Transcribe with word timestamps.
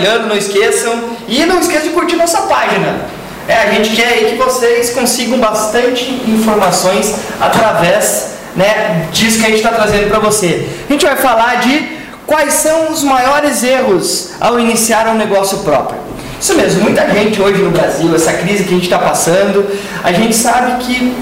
compartilhando, 0.00 0.28
não 0.28 0.36
esqueçam. 0.36 1.10
E 1.28 1.44
não 1.44 1.60
esqueçam 1.60 1.88
de 1.88 1.94
curtir 1.94 2.16
nossa 2.16 2.42
página. 2.42 3.00
É, 3.46 3.54
a 3.54 3.70
gente 3.72 3.94
quer 3.94 4.30
que 4.30 4.36
vocês 4.36 4.90
consigam 4.90 5.38
bastante 5.38 6.10
informações 6.28 7.14
através 7.40 8.34
né, 8.56 9.08
disso 9.12 9.38
que 9.38 9.46
a 9.46 9.48
gente 9.48 9.58
está 9.58 9.70
trazendo 9.70 10.08
para 10.08 10.18
você. 10.18 10.68
A 10.88 10.92
gente 10.92 11.04
vai 11.04 11.16
falar 11.16 11.60
de 11.60 12.00
quais 12.26 12.54
são 12.54 12.90
os 12.90 13.02
maiores 13.02 13.62
erros 13.62 14.30
ao 14.40 14.58
iniciar 14.58 15.08
um 15.08 15.14
negócio 15.14 15.58
próprio. 15.58 15.98
Isso 16.40 16.54
mesmo, 16.54 16.82
muita 16.82 17.08
gente 17.10 17.40
hoje 17.40 17.60
no 17.60 17.70
Brasil, 17.70 18.14
essa 18.14 18.32
crise 18.32 18.64
que 18.64 18.70
a 18.70 18.74
gente 18.74 18.84
está 18.84 18.98
passando, 18.98 19.66
a 20.02 20.12
gente 20.12 20.34
sabe 20.34 20.82
que 20.84 21.14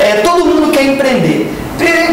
é, 0.00 0.22
todo 0.22 0.44
mundo 0.44 0.72
quer 0.72 0.84
empreender. 0.84 1.54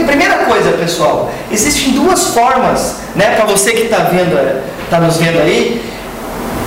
Primeira 0.06 0.40
coisa, 0.40 0.74
pessoal, 0.74 1.32
existem 1.50 1.94
duas 1.94 2.28
formas, 2.28 2.98
né, 3.16 3.36
para 3.36 3.46
você 3.46 3.72
que 3.72 3.84
está 3.84 4.00
vendo, 4.00 4.38
está 4.84 5.00
nos 5.00 5.18
vendo 5.18 5.42
aí, 5.42 5.82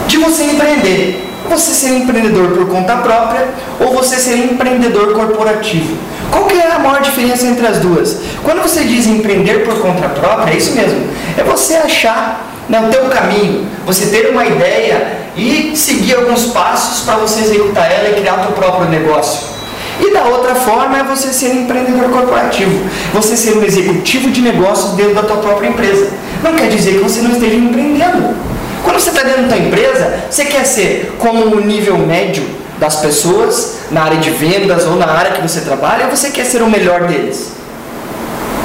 de 0.06 0.16
você 0.18 0.44
empreender. 0.44 1.32
Você 1.48 1.72
ser 1.72 1.96
empreendedor 1.98 2.48
por 2.48 2.66
conta 2.68 2.96
própria 2.96 3.48
ou 3.78 3.94
você 3.94 4.16
ser 4.16 4.36
empreendedor 4.36 5.12
corporativo. 5.14 5.96
Qual 6.30 6.44
que 6.46 6.58
é 6.58 6.72
a 6.72 6.78
maior 6.78 7.00
diferença 7.00 7.46
entre 7.46 7.66
as 7.66 7.78
duas? 7.78 8.18
Quando 8.42 8.62
você 8.62 8.82
diz 8.82 9.06
empreender 9.06 9.64
por 9.64 9.78
conta 9.78 10.08
própria, 10.08 10.52
é 10.52 10.56
isso 10.56 10.72
mesmo. 10.72 11.08
É 11.36 11.44
você 11.44 11.74
achar 11.74 12.52
né, 12.68 12.80
o 12.80 12.90
teu 12.90 13.04
caminho, 13.04 13.66
você 13.84 14.06
ter 14.06 14.30
uma 14.30 14.44
ideia 14.44 15.26
e 15.36 15.76
seguir 15.76 16.16
alguns 16.16 16.46
passos 16.46 17.04
para 17.04 17.16
você 17.16 17.40
executar 17.40 17.90
ela 17.90 18.08
e 18.08 18.20
criar 18.20 18.40
o 18.40 18.46
teu 18.46 18.52
próprio 18.52 18.88
negócio. 18.88 19.54
E 20.00 20.12
da 20.12 20.24
outra 20.24 20.54
forma 20.54 20.98
é 20.98 21.04
você 21.04 21.28
ser 21.28 21.54
empreendedor 21.54 22.10
corporativo, 22.10 22.84
você 23.14 23.36
ser 23.36 23.56
um 23.56 23.64
executivo 23.64 24.30
de 24.30 24.42
negócios 24.42 24.92
dentro 24.92 25.14
da 25.14 25.22
tua 25.22 25.36
própria 25.36 25.68
empresa. 25.68 26.10
Não 26.42 26.54
quer 26.54 26.68
dizer 26.68 26.94
que 26.94 27.04
você 27.04 27.22
não 27.22 27.30
esteja 27.30 27.54
empreendendo. 27.54 28.34
Quando 28.82 29.00
você 29.00 29.10
está 29.10 29.22
dentro 29.22 29.44
da 29.44 29.56
empresa, 29.56 30.24
você 30.30 30.44
quer 30.44 30.64
ser 30.64 31.16
como 31.18 31.56
o 31.56 31.60
nível 31.60 31.98
médio 31.98 32.44
das 32.78 32.96
pessoas 32.96 33.78
na 33.90 34.02
área 34.02 34.18
de 34.18 34.30
vendas 34.30 34.84
ou 34.84 34.96
na 34.96 35.06
área 35.06 35.32
que 35.32 35.42
você 35.42 35.60
trabalha, 35.60 36.04
ou 36.04 36.10
você 36.10 36.30
quer 36.30 36.44
ser 36.44 36.62
o 36.62 36.70
melhor 36.70 37.04
deles? 37.04 37.52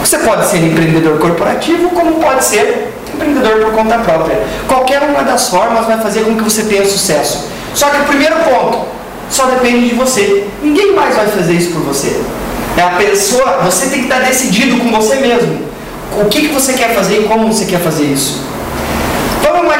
Você 0.04 0.18
pode 0.20 0.48
ser 0.48 0.58
empreendedor 0.58 1.20
corporativo, 1.20 1.90
como 1.90 2.14
pode 2.14 2.44
ser 2.44 2.92
empreendedor 3.14 3.66
por 3.66 3.74
conta 3.74 4.00
própria. 4.00 4.38
Qualquer 4.68 5.02
uma 5.04 5.24
das 5.24 5.50
formas 5.50 5.86
vai 5.86 6.00
fazer 6.00 6.22
com 6.22 6.36
que 6.36 6.44
você 6.44 6.64
tenha 6.64 6.86
sucesso. 6.86 7.48
Só 7.74 7.90
que 7.90 8.02
o 8.02 8.06
primeiro 8.06 8.36
ponto, 8.38 8.86
só 9.30 9.46
depende 9.46 9.90
de 9.90 9.96
você. 9.96 10.46
Ninguém 10.62 10.94
mais 10.94 11.16
vai 11.16 11.28
fazer 11.28 11.54
isso 11.54 11.72
por 11.72 11.82
você. 11.84 12.20
É 12.78 12.82
a 12.82 12.90
pessoa, 12.92 13.60
você 13.64 13.88
tem 13.88 14.00
que 14.00 14.06
estar 14.06 14.20
decidido 14.20 14.78
com 14.78 14.92
você 14.92 15.16
mesmo. 15.16 15.72
O 16.22 16.26
que, 16.26 16.48
que 16.48 16.54
você 16.54 16.74
quer 16.74 16.94
fazer 16.94 17.22
e 17.22 17.24
como 17.24 17.52
você 17.52 17.66
quer 17.66 17.80
fazer 17.80 18.04
isso. 18.04 18.42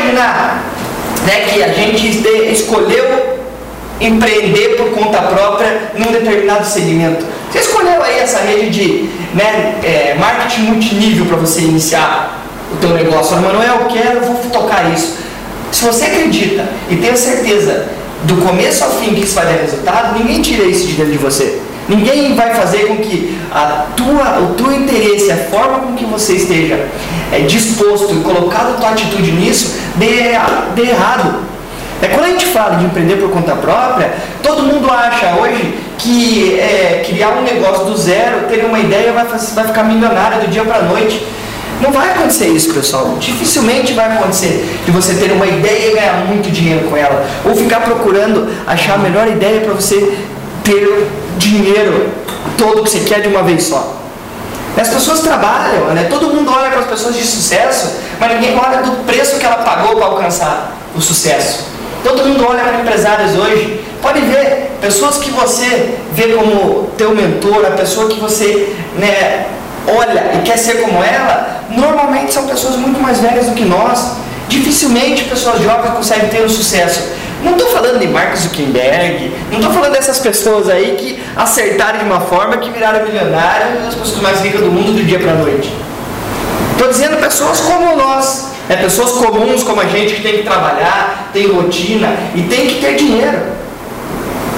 Imaginar 0.02 0.64
né, 1.26 1.46
que 1.48 1.64
a 1.64 1.68
gente 1.70 2.24
escolheu 2.52 3.40
empreender 4.00 4.78
por 4.78 4.90
conta 4.92 5.22
própria 5.22 5.92
num 5.96 6.12
determinado 6.12 6.66
segmento. 6.66 7.24
Você 7.52 7.60
escolheu 7.60 8.02
aí 8.02 8.20
essa 8.20 8.40
rede 8.40 8.70
de 8.70 9.10
né, 9.36 9.76
é, 9.84 10.16
marketing 10.20 10.62
multinível 10.62 11.26
para 11.26 11.38
você 11.38 11.62
iniciar 11.62 12.42
o 12.74 12.78
teu 12.78 12.90
negócio. 12.92 13.38
Manuel, 13.38 13.82
eu 13.82 13.86
quero, 13.88 14.18
eu 14.18 14.22
vou 14.22 14.36
tocar 14.52 14.92
isso. 14.92 15.18
Se 15.72 15.86
você 15.86 16.06
acredita 16.06 16.66
e 16.90 16.96
tem 16.96 17.16
certeza 17.16 17.88
do 18.24 18.38
começo 18.38 18.84
ao 18.84 18.92
fim 18.92 19.14
que 19.14 19.22
isso 19.24 19.36
vai 19.36 19.46
dar 19.46 19.62
resultado, 19.62 20.18
ninguém 20.18 20.42
tira 20.42 20.64
isso 20.64 20.88
de 20.88 20.94
dentro 20.94 21.12
de 21.12 21.18
você. 21.18 21.62
Ninguém 21.90 22.36
vai 22.36 22.54
fazer 22.54 22.88
com 22.88 22.98
que 22.98 23.38
a 23.52 23.88
tua, 23.96 24.40
o 24.40 24.54
teu 24.54 24.72
interesse, 24.72 25.32
a 25.32 25.38
forma 25.38 25.80
com 25.80 25.96
que 25.96 26.06
você 26.06 26.34
esteja 26.34 26.86
é, 27.32 27.40
disposto 27.40 28.14
e 28.14 28.22
colocado 28.22 28.76
a 28.76 28.78
tua 28.78 28.90
atitude 28.92 29.32
nisso, 29.32 29.78
dê, 29.96 30.32
dê 30.76 30.90
errado. 30.90 31.52
É 32.02 32.08
quando 32.08 32.26
a 32.26 32.30
gente 32.30 32.48
fala 32.48 32.78
de 32.78 32.86
empreender 32.86 33.18
por 33.18 33.30
conta 33.30 33.56
própria, 33.56 34.12
todo 34.42 34.64
mundo 34.64 34.90
acha 34.92 35.36
hoje 35.40 35.76
que 36.00 36.60
é, 36.60 37.04
criar 37.06 37.30
um 37.30 37.44
negócio 37.44 37.86
do 37.86 37.96
zero, 37.96 38.48
ter 38.50 38.66
uma 38.66 38.80
ideia, 38.80 39.14
vai, 39.14 39.26
vai 39.26 39.68
ficar 39.68 39.84
milionário 39.84 40.42
do 40.42 40.48
dia 40.48 40.64
para 40.64 40.78
a 40.78 40.82
noite. 40.84 41.24
Não 41.80 41.92
vai 41.92 42.12
acontecer 42.12 42.48
isso, 42.48 42.74
pessoal. 42.74 43.18
Dificilmente 43.20 43.94
vai 43.94 44.12
acontecer 44.12 44.80
de 44.86 44.92
você 44.92 45.16
ter 45.16 45.32
uma 45.32 45.46
ideia 45.46 45.92
e 45.92 45.96
ganhar 45.96 46.26
muito 46.28 46.52
dinheiro 46.52 46.88
com 46.88 46.98
ela. 46.98 47.26
Ou 47.46 47.56
ficar 47.56 47.82
procurando 47.82 48.48
achar 48.66 48.96
a 48.96 48.98
melhor 48.98 49.28
ideia 49.28 49.62
para 49.62 49.74
você 49.74 50.16
ter 50.64 51.08
dinheiro 51.38 52.10
todo 52.58 52.84
que 52.84 52.90
você 52.90 53.00
quer 53.00 53.22
de 53.22 53.28
uma 53.28 53.44
vez 53.44 53.64
só. 53.64 53.98
As 54.80 54.88
pessoas 54.88 55.20
trabalham, 55.20 55.86
né? 55.94 56.08
todo 56.10 56.34
mundo 56.34 56.52
olha 56.52 56.70
para 56.70 56.80
as 56.80 56.88
pessoas 56.88 57.16
de 57.16 57.24
sucesso, 57.24 57.98
mas 58.20 58.34
ninguém 58.34 58.58
olha 58.58 58.82
do 58.82 59.06
preço 59.06 59.38
que 59.38 59.46
ela 59.46 59.58
pagou 59.58 59.96
para 59.98 60.06
alcançar 60.06 60.78
o 60.96 61.02
sucesso. 61.02 61.66
Todo 62.04 62.26
mundo 62.26 62.46
olha 62.48 62.64
para 62.64 62.80
empresários 62.80 63.36
hoje. 63.36 63.86
Pode 64.02 64.22
ver, 64.22 64.72
pessoas 64.82 65.18
que 65.18 65.30
você 65.30 65.98
vê 66.14 66.34
como 66.34 66.90
teu 66.98 67.14
mentor, 67.14 67.66
a 67.66 67.72
pessoa 67.72 68.10
que 68.10 68.20
você 68.20 68.76
né, 68.96 69.46
olha 69.88 70.32
e 70.36 70.42
quer 70.44 70.58
ser 70.58 70.82
como 70.82 71.04
ela, 71.04 71.64
normalmente 71.70 72.34
são 72.34 72.48
pessoas 72.48 72.76
muito 72.76 73.00
mais 73.00 73.20
velhas 73.20 73.46
do 73.46 73.54
que 73.54 73.64
nós. 73.64 74.14
Dificilmente 74.48 75.26
pessoas 75.26 75.62
jovens 75.62 75.94
conseguem 75.94 76.30
ter 76.30 76.44
um 76.44 76.50
sucesso. 76.50 77.02
Não 77.44 77.54
estou 77.54 77.70
falando 77.70 78.00
de 78.00 78.08
Mark 78.08 78.36
Zuckerberg, 78.36 79.34
não 79.50 79.60
estou 79.60 79.74
falando 79.74 79.94
dessas 79.94 80.20
pessoas 80.20 80.70
aí 80.70 80.96
que 80.98 81.22
acertaram 81.36 82.00
de 82.00 82.06
uma 82.06 82.22
forma 82.22 82.58
que 82.58 82.70
viraram 82.70 83.04
milionários, 83.04 83.88
as 83.88 83.96
pessoas 83.96 84.22
mais 84.22 84.42
ricas 84.42 84.62
do 84.62 84.72
mundo 84.72 84.94
do 84.94 85.04
dia 85.04 85.20
para 85.20 85.32
a 85.32 85.36
noite. 85.36 85.74
Estou 86.74 86.88
dizendo 86.88 87.18
pessoas 87.18 87.60
como 87.62 87.96
nós, 87.96 88.52
é 88.70 88.76
pessoas 88.76 89.12
comuns 89.12 89.64
como 89.64 89.82
a 89.82 89.86
gente 89.86 90.16
que 90.16 90.22
tem 90.22 90.38
que 90.38 90.44
trabalhar, 90.44 91.30
tem 91.34 91.52
rotina 91.52 92.16
e 92.36 92.44
tem 92.44 92.68
que 92.68 92.82
ter 92.82 92.96
dinheiro. 92.96 93.40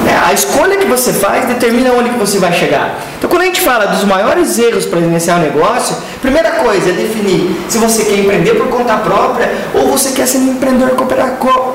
É, 0.06 0.28
a 0.28 0.34
escolha 0.34 0.76
que 0.76 0.86
você 0.86 1.14
faz 1.14 1.46
determina 1.46 1.94
onde 1.94 2.10
que 2.10 2.20
você 2.20 2.38
vai 2.38 2.52
chegar. 2.52 3.00
Então, 3.18 3.30
quando 3.30 3.44
a 3.44 3.46
gente 3.46 3.62
fala 3.62 3.88
dos 3.88 4.04
maiores 4.04 4.60
erros 4.60 4.86
para 4.86 5.00
iniciar 5.00 5.38
um 5.38 5.40
negócio, 5.40 5.96
primeira 6.22 6.52
coisa 6.52 6.90
é 6.90 6.94
definir 6.94 7.56
se 7.70 7.78
você 7.78 8.04
quer 8.04 8.20
empreender 8.20 8.56
por 8.56 8.68
conta 8.68 8.98
própria 8.98 9.50
ou 9.74 9.88
você 9.88 10.12
quer 10.12 10.28
ser 10.28 10.40
um 10.40 10.52
empreendedor 10.52 10.92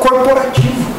corporativo. 0.00 0.97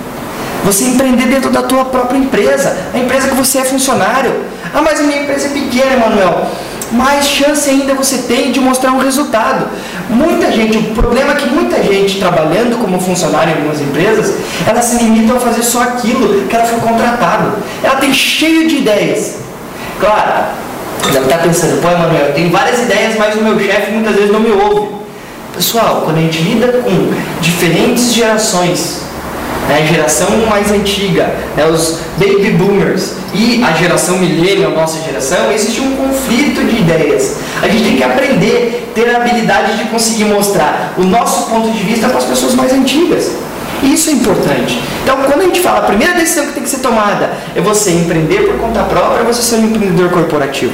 Você 0.65 0.83
empreender 0.85 1.27
dentro 1.27 1.49
da 1.49 1.63
tua 1.63 1.85
própria 1.85 2.17
empresa, 2.17 2.75
a 2.93 2.97
empresa 2.97 3.29
que 3.29 3.35
você 3.35 3.59
é 3.59 3.63
funcionário. 3.63 4.33
Ah, 4.73 4.81
mas 4.81 4.99
a 4.99 5.03
minha 5.03 5.23
empresa 5.23 5.47
é 5.47 5.49
pequena, 5.49 5.97
Manuel 5.97 6.47
mais 6.91 7.27
chance 7.27 7.69
ainda 7.69 7.93
você 7.93 8.19
tem 8.19 8.51
de 8.51 8.59
mostrar 8.59 8.91
um 8.91 8.99
resultado. 8.99 9.67
Muita 10.09 10.51
gente, 10.51 10.77
o 10.77 10.83
problema 10.95 11.33
é 11.33 11.35
que 11.35 11.47
muita 11.47 11.81
gente 11.83 12.19
trabalhando 12.19 12.79
como 12.79 12.99
funcionário 12.99 13.53
em 13.53 13.57
algumas 13.57 13.79
empresas, 13.81 14.35
ela 14.65 14.81
se 14.81 15.03
limita 15.03 15.33
a 15.33 15.39
fazer 15.39 15.63
só 15.63 15.83
aquilo 15.83 16.47
que 16.47 16.55
ela 16.55 16.65
foi 16.65 16.79
contratado. 16.79 17.53
Ela 17.83 17.97
tem 17.97 18.13
cheio 18.13 18.67
de 18.67 18.77
ideias. 18.77 19.37
Claro, 19.99 20.45
deve 21.11 21.25
estar 21.25 21.37
pensando, 21.39 21.81
pô, 21.81 21.89
Emanuel, 21.89 22.27
eu 22.27 22.33
tenho 22.33 22.49
várias 22.49 22.79
ideias, 22.81 23.15
mas 23.17 23.35
o 23.35 23.41
meu 23.41 23.59
chefe 23.59 23.91
muitas 23.91 24.15
vezes 24.15 24.31
não 24.31 24.39
me 24.39 24.51
ouve. 24.51 24.99
Pessoal, 25.53 26.03
quando 26.05 26.17
a 26.17 26.21
gente 26.21 26.41
lida 26.41 26.67
com 26.67 27.11
diferentes 27.41 28.13
gerações, 28.13 29.01
né, 29.69 29.83
a 29.83 29.85
geração 29.85 30.29
mais 30.49 30.71
antiga, 30.71 31.31
né, 31.55 31.65
os 31.67 31.99
baby 32.17 32.51
boomers 32.51 33.13
e 33.33 33.63
a 33.63 33.71
geração 33.73 34.17
millennial, 34.17 34.71
nossa 34.71 34.99
geração, 35.05 35.51
existe 35.51 35.79
um 35.79 35.95
conflito 35.95 36.65
de 36.65 36.81
ideias. 36.81 37.37
A 37.61 37.67
gente 37.67 37.83
tem 37.83 37.97
que 37.97 38.03
aprender, 38.03 38.91
ter 38.95 39.15
a 39.15 39.17
habilidade 39.17 39.77
de 39.77 39.83
conseguir 39.85 40.25
mostrar 40.25 40.95
o 40.97 41.03
nosso 41.03 41.49
ponto 41.49 41.69
de 41.71 41.83
vista 41.83 42.09
para 42.09 42.17
as 42.17 42.25
pessoas 42.25 42.55
mais 42.55 42.73
antigas. 42.73 43.31
Isso 43.83 44.09
é 44.09 44.13
importante. 44.13 44.81
Então, 45.03 45.17
quando 45.17 45.41
a 45.41 45.43
gente 45.45 45.61
fala, 45.61 45.79
a 45.79 45.83
primeira 45.83 46.13
decisão 46.13 46.47
que 46.47 46.53
tem 46.53 46.63
que 46.63 46.69
ser 46.69 46.79
tomada 46.79 47.29
é 47.55 47.61
você 47.61 47.91
empreender 47.91 48.47
por 48.47 48.57
conta 48.59 48.83
própria 48.83 49.21
ou 49.21 49.25
você 49.25 49.41
ser 49.41 49.55
um 49.55 49.65
empreendedor 49.65 50.09
corporativo. 50.09 50.73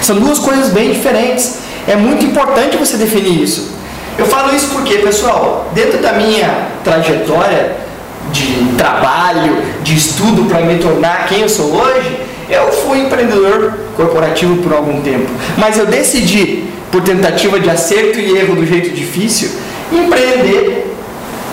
São 0.00 0.16
duas 0.16 0.38
coisas 0.38 0.68
bem 0.68 0.92
diferentes. 0.92 1.58
É 1.86 1.96
muito 1.96 2.24
importante 2.24 2.76
você 2.76 2.96
definir 2.96 3.42
isso. 3.42 3.72
Eu 4.16 4.26
falo 4.26 4.54
isso 4.54 4.68
porque, 4.68 4.98
pessoal, 4.98 5.70
dentro 5.74 5.98
da 5.98 6.12
minha 6.12 6.68
trajetória, 6.82 7.87
de 8.32 8.74
trabalho, 8.76 9.62
de 9.82 9.96
estudo 9.96 10.48
para 10.48 10.60
me 10.60 10.78
tornar 10.78 11.26
quem 11.26 11.40
eu 11.40 11.48
sou 11.48 11.74
hoje, 11.74 12.18
eu 12.48 12.72
fui 12.72 13.00
empreendedor 13.00 13.72
corporativo 13.96 14.62
por 14.62 14.72
algum 14.72 15.00
tempo. 15.02 15.28
Mas 15.56 15.78
eu 15.78 15.86
decidi, 15.86 16.64
por 16.90 17.02
tentativa 17.02 17.60
de 17.60 17.68
acerto 17.68 18.18
e 18.18 18.36
erro 18.36 18.56
do 18.56 18.66
jeito 18.66 18.90
difícil, 18.90 19.50
empreender 19.92 20.94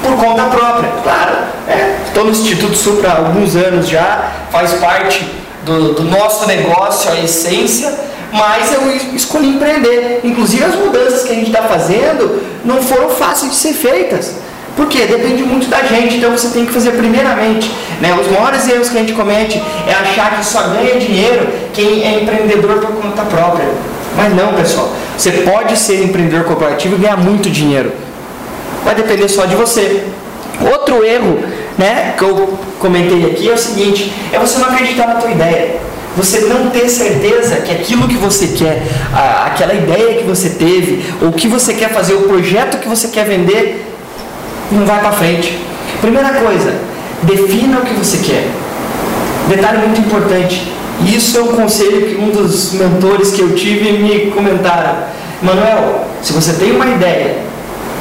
por 0.02 0.16
conta 0.18 0.44
própria. 0.44 0.90
Claro, 1.04 1.36
estou 2.08 2.24
é, 2.24 2.26
no 2.26 2.32
Instituto 2.32 2.76
Supra 2.76 3.10
há 3.10 3.18
alguns 3.18 3.56
anos 3.56 3.90
já, 3.90 4.32
faz 4.52 4.74
parte 4.74 5.26
do, 5.64 5.94
do 5.94 6.04
nosso 6.04 6.48
negócio, 6.48 7.12
a 7.12 7.20
essência, 7.20 7.94
mas 8.32 8.72
eu 8.74 8.96
escolhi 9.16 9.50
empreender. 9.50 10.22
Inclusive 10.24 10.64
as 10.64 10.76
mudanças 10.76 11.24
que 11.24 11.32
a 11.32 11.36
gente 11.36 11.48
está 11.48 11.64
fazendo 11.64 12.42
não 12.64 12.82
foram 12.82 13.10
fáceis 13.10 13.52
de 13.52 13.58
ser 13.58 13.74
feitas. 13.74 14.36
Por 14.76 14.88
quê? 14.88 15.06
Depende 15.06 15.44
muito 15.44 15.68
da 15.68 15.84
gente, 15.84 16.18
então 16.18 16.32
você 16.32 16.50
tem 16.50 16.66
que 16.66 16.74
fazer 16.74 16.92
primeiramente. 16.92 17.72
Né? 18.02 18.14
Os 18.20 18.30
maiores 18.30 18.68
erros 18.68 18.90
que 18.90 18.98
a 18.98 19.00
gente 19.00 19.14
comete 19.14 19.62
é 19.88 19.94
achar 19.94 20.38
que 20.38 20.46
só 20.46 20.62
ganha 20.68 21.00
dinheiro 21.00 21.48
quem 21.74 22.04
é 22.04 22.22
empreendedor 22.22 22.80
por 22.80 23.02
conta 23.02 23.22
própria. 23.24 23.68
Mas 24.18 24.36
não, 24.36 24.54
pessoal. 24.54 24.92
Você 25.18 25.32
pode 25.32 25.78
ser 25.78 26.04
empreendedor 26.04 26.44
corporativo 26.44 26.96
e 26.96 27.00
ganhar 27.00 27.18
muito 27.18 27.50
dinheiro. 27.50 27.92
Vai 28.84 28.96
depender 28.96 29.30
só 29.30 29.46
de 29.46 29.56
você. 29.56 30.04
Outro 30.72 31.04
erro 31.06 31.40
né, 31.78 32.14
que 32.18 32.24
eu 32.24 32.58
comentei 32.80 33.26
aqui 33.32 33.50
é 33.50 33.54
o 33.54 33.58
seguinte, 33.58 34.12
é 34.32 34.40
você 34.40 34.60
não 34.60 34.70
acreditar 34.70 35.08
na 35.08 35.16
tua 35.16 35.32
ideia. 35.32 35.78
Você 36.18 36.42
não 36.42 36.70
ter 36.70 36.88
certeza 36.88 37.58
que 37.58 37.72
aquilo 37.72 38.08
que 38.08 38.16
você 38.16 38.48
quer, 38.48 38.84
aquela 39.46 39.74
ideia 39.74 40.18
que 40.18 40.24
você 40.24 40.50
teve, 40.50 41.06
ou 41.22 41.30
o 41.30 41.34
que 41.34 41.48
você 41.48 41.74
quer 41.74 41.90
fazer, 41.90 42.14
o 42.14 42.22
projeto 42.22 42.78
que 42.78 42.88
você 42.88 43.10
quer 43.10 43.26
vender, 43.26 43.95
não 44.72 44.86
vai 44.86 45.00
para 45.00 45.12
frente. 45.12 45.60
Primeira 46.02 46.30
coisa, 46.30 46.74
defina 47.24 47.80
o 47.80 47.82
que 47.82 47.94
você 47.94 48.18
quer. 48.18 48.48
Detalhe 49.48 49.80
muito 49.80 50.02
importante. 50.02 50.72
Isso 51.06 51.38
é 51.38 51.42
um 51.42 51.48
conselho 51.48 52.08
que 52.08 52.16
um 52.16 52.30
dos 52.30 52.74
mentores 52.74 53.32
que 53.32 53.42
eu 53.42 53.54
tive 53.54 53.92
me 53.92 54.32
comentaram. 54.32 54.96
Manuel, 55.42 56.06
se 56.22 56.34
você 56.34 56.54
tem 56.54 56.72
uma 56.72 56.88
ideia 56.88 57.38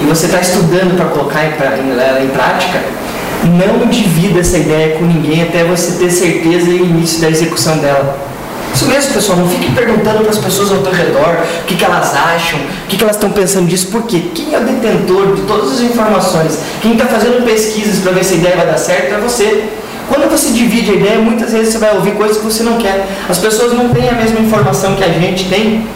e 0.00 0.04
você 0.04 0.26
está 0.26 0.40
estudando 0.40 0.96
para 0.96 1.06
colocar 1.06 1.40
ela 1.42 2.22
em 2.22 2.28
prática, 2.28 2.80
não 3.44 3.86
divida 3.88 4.40
essa 4.40 4.56
ideia 4.56 4.96
com 4.96 5.04
ninguém 5.04 5.42
até 5.42 5.64
você 5.64 5.98
ter 5.98 6.10
certeza 6.10 6.70
e 6.70 6.76
início 6.76 7.20
da 7.20 7.28
execução 7.28 7.78
dela. 7.78 8.16
Isso 8.74 8.86
mesmo, 8.86 9.14
pessoal. 9.14 9.38
Não 9.38 9.48
fique 9.48 9.70
perguntando 9.72 10.20
para 10.20 10.30
as 10.30 10.38
pessoas 10.38 10.72
ao 10.72 10.78
teu 10.78 10.92
redor 10.92 11.44
o 11.62 11.64
que, 11.64 11.76
que 11.76 11.84
elas 11.84 12.12
acham, 12.12 12.58
o 12.58 12.88
que, 12.88 12.96
que 12.96 13.04
elas 13.04 13.14
estão 13.14 13.30
pensando 13.30 13.68
disso, 13.68 13.86
por 13.86 14.02
quê? 14.02 14.24
Quem 14.34 14.52
é 14.52 14.58
o 14.58 14.64
detentor 14.64 15.36
de 15.36 15.42
todas 15.42 15.74
as 15.74 15.80
informações? 15.80 16.58
Quem 16.82 16.92
está 16.92 17.06
fazendo 17.06 17.44
pesquisas 17.44 18.00
para 18.00 18.12
ver 18.12 18.24
se 18.24 18.34
a 18.34 18.36
ideia 18.38 18.56
vai 18.56 18.66
dar 18.66 18.78
certo 18.78 19.14
é 19.14 19.18
você. 19.18 19.64
Quando 20.08 20.28
você 20.28 20.50
divide 20.50 20.90
a 20.90 20.94
ideia, 20.94 21.18
muitas 21.18 21.52
vezes 21.52 21.72
você 21.72 21.78
vai 21.78 21.94
ouvir 21.94 22.12
coisas 22.12 22.36
que 22.36 22.44
você 22.44 22.62
não 22.64 22.76
quer. 22.76 23.06
As 23.28 23.38
pessoas 23.38 23.72
não 23.72 23.90
têm 23.90 24.08
a 24.08 24.12
mesma 24.12 24.40
informação 24.40 24.96
que 24.96 25.04
a 25.04 25.08
gente 25.08 25.48
tem 25.48 25.86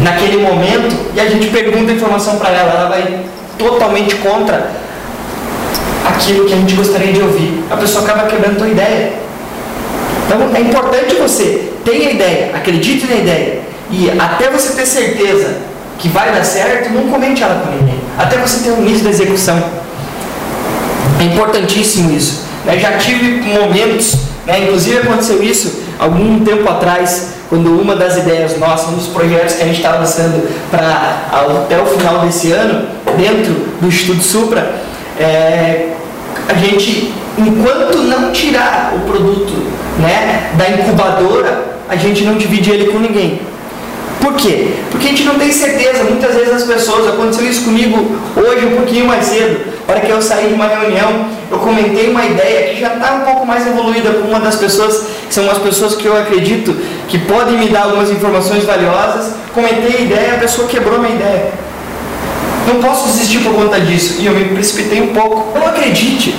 naquele 0.00 0.42
momento 0.42 0.94
e 1.14 1.20
a 1.20 1.26
gente 1.26 1.46
pergunta 1.48 1.92
a 1.92 1.94
informação 1.94 2.36
para 2.36 2.50
ela, 2.50 2.72
ela 2.72 2.88
vai 2.88 3.20
totalmente 3.56 4.16
contra 4.16 4.72
aquilo 6.06 6.44
que 6.44 6.52
a 6.52 6.56
gente 6.56 6.74
gostaria 6.74 7.12
de 7.12 7.22
ouvir. 7.22 7.64
A 7.70 7.76
pessoa 7.76 8.04
acaba 8.04 8.26
quebrando 8.26 8.56
a 8.56 8.58
tua 8.58 8.68
ideia. 8.68 9.25
Então 10.26 10.54
é 10.54 10.60
importante 10.60 11.14
você 11.14 11.70
ter 11.84 12.08
a 12.08 12.10
ideia, 12.10 12.50
acredite 12.54 13.06
na 13.06 13.16
ideia 13.16 13.60
e 13.90 14.10
até 14.18 14.50
você 14.50 14.72
ter 14.72 14.84
certeza 14.84 15.58
que 15.98 16.08
vai 16.08 16.32
dar 16.32 16.44
certo, 16.44 16.90
não 16.90 17.08
comente 17.08 17.42
ela 17.42 17.62
com 17.64 17.70
ninguém. 17.70 18.00
Até 18.18 18.36
você 18.36 18.64
ter 18.64 18.70
o 18.70 18.82
início 18.82 19.04
da 19.04 19.10
execução. 19.10 19.62
É 21.20 21.24
importantíssimo 21.24 22.10
isso. 22.14 22.44
Eu 22.66 22.78
já 22.78 22.98
tive 22.98 23.40
momentos, 23.42 24.16
né, 24.44 24.64
inclusive 24.64 24.98
aconteceu 24.98 25.42
isso 25.42 25.84
algum 25.98 26.44
tempo 26.44 26.68
atrás, 26.68 27.34
quando 27.48 27.80
uma 27.80 27.94
das 27.94 28.16
ideias 28.16 28.58
nossas, 28.58 28.88
um 28.88 28.96
dos 28.96 29.06
projetos 29.06 29.54
que 29.54 29.62
a 29.62 29.66
gente 29.66 29.76
estava 29.76 29.98
lançando 29.98 30.46
para 30.70 31.28
até 31.62 31.80
o 31.80 31.86
final 31.86 32.18
desse 32.20 32.50
ano, 32.52 32.88
dentro 33.16 33.54
do 33.80 33.86
Instituto 33.86 34.22
Supra, 34.22 34.74
é, 35.18 35.92
a 36.48 36.54
gente, 36.54 37.14
enquanto 37.38 37.98
não 37.98 38.32
tirar 38.32 38.92
o 38.94 39.00
produto 39.10 39.85
né, 39.98 40.50
da 40.54 40.68
incubadora, 40.70 41.76
a 41.88 41.96
gente 41.96 42.24
não 42.24 42.36
divide 42.36 42.70
ele 42.70 42.86
com 42.86 42.98
ninguém. 42.98 43.40
Por 44.20 44.34
quê? 44.34 44.68
Porque 44.90 45.06
a 45.06 45.10
gente 45.10 45.24
não 45.24 45.38
tem 45.38 45.52
certeza. 45.52 46.04
Muitas 46.04 46.34
vezes 46.34 46.52
as 46.52 46.62
pessoas, 46.64 47.06
aconteceu 47.08 47.48
isso 47.48 47.64
comigo 47.64 48.16
hoje, 48.36 48.66
um 48.66 48.76
pouquinho 48.76 49.06
mais 49.06 49.24
cedo, 49.26 49.60
hora 49.86 50.00
que 50.00 50.10
eu 50.10 50.20
saí 50.20 50.48
de 50.48 50.54
uma 50.54 50.66
reunião, 50.66 51.28
eu 51.50 51.58
comentei 51.58 52.10
uma 52.10 52.24
ideia 52.24 52.74
que 52.74 52.80
já 52.80 52.94
está 52.94 53.14
um 53.14 53.20
pouco 53.20 53.46
mais 53.46 53.66
evoluída 53.66 54.10
com 54.10 54.28
uma 54.28 54.40
das 54.40 54.56
pessoas, 54.56 55.06
que 55.28 55.34
são 55.34 55.48
as 55.50 55.58
pessoas 55.58 55.94
que 55.94 56.06
eu 56.06 56.16
acredito 56.16 56.74
que 57.08 57.18
podem 57.18 57.56
me 57.56 57.68
dar 57.68 57.84
algumas 57.84 58.10
informações 58.10 58.64
valiosas. 58.64 59.34
Comentei 59.54 59.96
a 59.96 60.00
ideia, 60.00 60.34
a 60.34 60.38
pessoa 60.38 60.66
quebrou 60.66 60.98
minha 60.98 61.14
ideia. 61.14 61.52
Não 62.66 62.80
posso 62.80 63.06
desistir 63.06 63.38
por 63.38 63.54
conta 63.54 63.80
disso. 63.80 64.16
E 64.18 64.26
eu 64.26 64.32
me 64.32 64.44
precipitei 64.46 65.00
um 65.00 65.08
pouco. 65.08 65.56
Não 65.56 65.68
acredite 65.68 66.34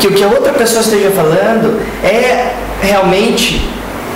que 0.00 0.06
o 0.06 0.12
que 0.12 0.22
a 0.22 0.28
outra 0.28 0.52
pessoa 0.52 0.80
esteja 0.80 1.10
falando 1.10 1.80
é 2.04 2.52
realmente 2.82 3.60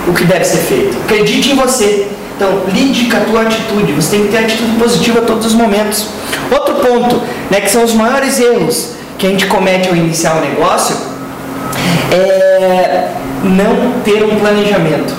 o 0.07 0.13
que 0.13 0.23
deve 0.23 0.45
ser 0.45 0.59
feito. 0.59 0.97
Acredite 1.03 1.51
em 1.51 1.55
você. 1.55 2.07
Então, 2.35 2.63
lide 2.73 3.05
com 3.05 3.17
a 3.17 3.19
tua 3.21 3.41
atitude. 3.43 3.93
Você 3.93 4.17
tem 4.17 4.25
que 4.25 4.31
ter 4.31 4.39
atitude 4.39 4.77
positiva 4.77 5.19
a 5.19 5.21
todos 5.21 5.45
os 5.45 5.53
momentos. 5.53 6.07
Outro 6.51 6.75
ponto, 6.75 7.21
né, 7.49 7.61
que 7.61 7.69
são 7.69 7.83
os 7.83 7.93
maiores 7.93 8.39
erros 8.39 8.89
que 9.17 9.25
a 9.25 9.29
gente 9.29 9.45
comete 9.45 9.87
ao 9.87 9.95
iniciar 9.95 10.35
um 10.35 10.41
negócio, 10.41 10.95
é 12.11 13.11
não 13.43 14.01
ter 14.03 14.23
um 14.23 14.37
planejamento. 14.37 15.13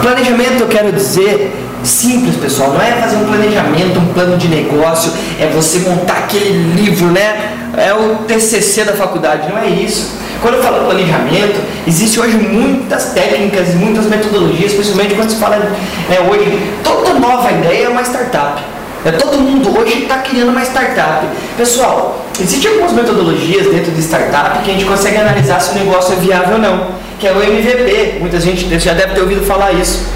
Planejamento, 0.00 0.60
eu 0.60 0.68
quero 0.68 0.90
dizer, 0.92 1.54
simples, 1.82 2.36
pessoal. 2.36 2.72
Não 2.72 2.80
é 2.80 2.92
fazer 2.92 3.16
um 3.16 3.26
planejamento, 3.26 3.98
um 3.98 4.12
plano 4.12 4.36
de 4.36 4.48
negócio, 4.48 5.12
é 5.38 5.46
você 5.46 5.80
montar 5.80 6.18
aquele 6.18 6.74
livro, 6.74 7.08
né? 7.08 7.52
É 7.76 7.92
o 7.92 8.24
TCC 8.26 8.84
da 8.84 8.92
faculdade. 8.94 9.48
Não 9.50 9.58
é 9.58 9.68
isso. 9.68 10.12
Quando 10.40 10.54
eu 10.54 10.62
falo 10.62 10.84
planejamento, 10.84 11.60
existe 11.86 12.20
hoje 12.20 12.36
muitas 12.36 13.12
técnicas, 13.12 13.74
muitas 13.74 14.06
metodologias, 14.06 14.72
principalmente 14.72 15.14
quando 15.14 15.30
se 15.30 15.36
fala 15.36 15.56
né, 15.56 16.20
hoje, 16.30 16.58
toda 16.84 17.14
nova 17.14 17.50
ideia 17.50 17.86
é 17.86 17.88
uma 17.88 18.02
startup. 18.02 18.62
É, 19.04 19.12
todo 19.12 19.38
mundo 19.38 19.78
hoje 19.78 20.02
está 20.02 20.18
criando 20.18 20.50
uma 20.50 20.62
startup. 20.62 21.26
Pessoal, 21.56 22.24
existem 22.40 22.72
algumas 22.72 22.92
metodologias 22.92 23.66
dentro 23.68 23.92
de 23.92 24.02
startup 24.02 24.58
que 24.64 24.70
a 24.70 24.74
gente 24.74 24.84
consegue 24.84 25.16
analisar 25.16 25.60
se 25.60 25.70
o 25.70 25.74
negócio 25.78 26.12
é 26.12 26.16
viável 26.16 26.54
ou 26.54 26.58
não, 26.58 26.88
que 27.18 27.26
é 27.26 27.32
o 27.32 27.42
MVP. 27.42 28.18
Muita 28.20 28.40
gente 28.40 28.78
já 28.78 28.94
deve 28.94 29.14
ter 29.14 29.20
ouvido 29.20 29.46
falar 29.46 29.72
isso, 29.72 30.06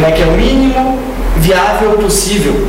né, 0.00 0.12
que 0.12 0.22
é 0.22 0.26
o 0.26 0.32
mínimo 0.32 0.98
viável 1.38 1.92
possível. 1.92 2.68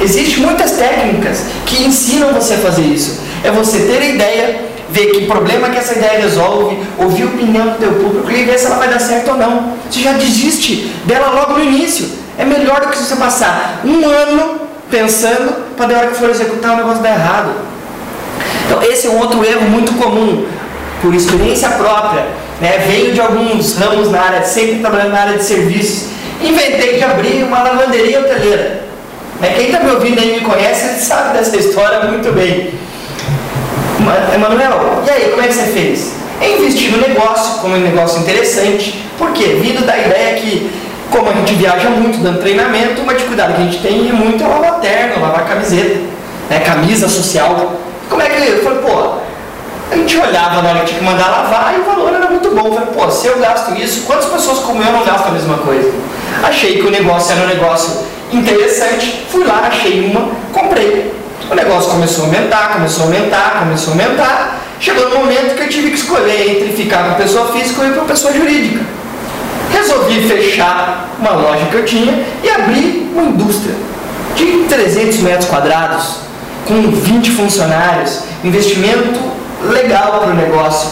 Existem 0.00 0.38
muitas 0.38 0.72
técnicas 0.72 1.46
que 1.66 1.82
ensinam 1.82 2.32
você 2.32 2.54
a 2.54 2.58
fazer 2.58 2.82
isso. 2.82 3.20
É 3.44 3.50
você 3.50 3.80
ter 3.80 3.98
a 3.98 4.06
ideia, 4.06 4.60
ver 4.92 5.06
que 5.06 5.26
problema 5.26 5.70
que 5.70 5.78
essa 5.78 5.94
ideia 5.94 6.20
resolve, 6.20 6.78
ouvir 6.98 7.22
a 7.22 7.26
opinião 7.26 7.70
do 7.70 7.78
teu 7.78 7.92
público 7.92 8.30
e 8.30 8.44
ver 8.44 8.58
se 8.58 8.66
ela 8.66 8.76
vai 8.76 8.88
dar 8.88 9.00
certo 9.00 9.30
ou 9.30 9.36
não. 9.36 9.72
Você 9.90 10.00
já 10.00 10.12
desiste 10.12 10.92
dela 11.04 11.30
logo 11.30 11.54
no 11.54 11.64
início. 11.64 12.08
É 12.38 12.44
melhor 12.44 12.80
do 12.80 12.88
que 12.88 12.98
você 12.98 13.16
passar 13.16 13.80
um 13.84 14.06
ano 14.06 14.60
pensando 14.90 15.74
para 15.76 15.88
na 15.88 15.98
hora 15.98 16.08
que 16.08 16.16
for 16.16 16.28
executar 16.28 16.74
o 16.74 16.76
negócio 16.76 17.02
dar 17.02 17.14
errado. 17.14 17.52
Então 18.66 18.82
esse 18.82 19.06
é 19.06 19.10
um 19.10 19.18
outro 19.18 19.44
erro 19.44 19.68
muito 19.68 19.92
comum, 19.94 20.46
por 21.00 21.14
experiência 21.14 21.70
própria. 21.70 22.26
Né? 22.60 22.84
Venho 22.86 23.12
de 23.12 23.20
alguns 23.20 23.76
ramos 23.76 24.10
na 24.10 24.20
área, 24.20 24.44
sempre 24.44 24.80
trabalhando 24.80 25.12
na 25.12 25.20
área 25.20 25.38
de 25.38 25.44
serviços. 25.44 26.10
Inventei 26.42 26.98
de 26.98 27.04
abrir 27.04 27.44
uma 27.44 27.62
lavanderia 27.62 28.20
hoteleira. 28.20 28.82
Né? 29.40 29.54
Quem 29.56 29.66
está 29.66 29.80
me 29.80 29.90
ouvindo 29.90 30.20
aí 30.20 30.34
me 30.34 30.40
conhece, 30.40 31.02
sabe 31.04 31.38
dessa 31.38 31.56
história 31.56 32.00
muito 32.04 32.30
bem. 32.32 32.81
Emanuel, 34.34 35.02
e 35.06 35.10
aí, 35.10 35.30
como 35.30 35.42
é 35.42 35.48
que 35.48 35.54
você 35.54 35.66
fez? 35.66 36.14
É 36.40 36.56
investir 36.56 36.90
no 36.90 36.98
negócio, 36.98 37.60
como 37.60 37.76
um 37.76 37.80
negócio 37.80 38.20
interessante. 38.20 39.04
Por 39.16 39.32
quê? 39.32 39.60
Vindo 39.62 39.86
da 39.86 39.96
ideia 39.96 40.34
que, 40.34 40.70
como 41.10 41.30
a 41.30 41.32
gente 41.32 41.54
viaja 41.54 41.88
muito 41.90 42.18
dando 42.22 42.40
treinamento, 42.40 43.02
uma 43.02 43.14
dificuldade 43.14 43.54
que 43.54 43.60
a 43.60 43.64
gente 43.64 43.78
tem 43.78 44.08
é 44.08 44.12
muito 44.12 44.42
é 44.42 44.46
lavar 44.46 44.80
terno, 44.80 45.22
lavar 45.22 45.46
camiseta, 45.46 46.00
né? 46.50 46.60
camisa 46.60 47.08
social. 47.08 47.74
Como 48.08 48.20
é 48.20 48.28
que 48.28 48.50
eu 48.50 48.62
falei, 48.64 48.78
pô, 48.80 49.18
a 49.90 49.96
gente 49.96 50.18
olhava 50.18 50.62
na 50.62 50.70
hora 50.70 50.80
que 50.80 50.86
tinha 50.86 50.98
que 50.98 51.04
mandar 51.04 51.28
lavar 51.28 51.74
e 51.76 51.80
o 51.80 51.84
valor 51.84 52.12
era 52.12 52.28
muito 52.28 52.50
bom. 52.50 52.66
Eu 52.66 52.72
falei, 52.72 52.88
pô, 52.92 53.10
se 53.10 53.26
eu 53.26 53.38
gasto 53.38 53.74
isso, 53.76 54.02
quantas 54.06 54.26
pessoas 54.26 54.58
como 54.60 54.82
eu 54.82 54.92
não 54.92 55.04
gastam 55.04 55.28
a 55.28 55.32
mesma 55.32 55.58
coisa? 55.58 55.92
Achei 56.42 56.78
que 56.78 56.86
o 56.86 56.90
negócio 56.90 57.32
era 57.32 57.44
um 57.44 57.48
negócio 57.48 58.00
interessante, 58.32 59.26
fui 59.30 59.44
lá, 59.44 59.68
achei 59.68 60.10
uma, 60.10 60.30
comprei. 60.52 61.21
O 61.52 61.54
negócio 61.54 61.90
começou 61.90 62.24
a 62.24 62.26
aumentar, 62.28 62.72
começou 62.72 63.02
a 63.02 63.06
aumentar, 63.08 63.58
começou 63.58 63.92
a 63.92 63.96
aumentar. 63.96 64.58
Chegou 64.80 65.10
no 65.10 65.18
momento 65.18 65.54
que 65.54 65.64
eu 65.64 65.68
tive 65.68 65.90
que 65.90 65.96
escolher 65.96 66.50
entre 66.50 66.72
ficar 66.72 67.10
com 67.10 67.14
pessoa 67.16 67.52
física 67.52 67.82
ou 67.82 67.88
ir 67.88 67.92
para 67.92 68.04
pessoa 68.04 68.32
jurídica. 68.32 68.82
Resolvi 69.70 70.26
fechar 70.26 71.10
uma 71.18 71.32
loja 71.32 71.66
que 71.66 71.74
eu 71.74 71.84
tinha 71.84 72.24
e 72.42 72.48
abrir 72.48 73.12
uma 73.14 73.24
indústria 73.24 73.74
de 74.34 74.64
300 74.66 75.18
metros 75.18 75.44
quadrados, 75.50 76.20
com 76.66 76.90
20 76.90 77.30
funcionários, 77.32 78.20
investimento 78.42 79.20
legal 79.68 80.20
para 80.20 80.30
o 80.30 80.34
negócio. 80.34 80.88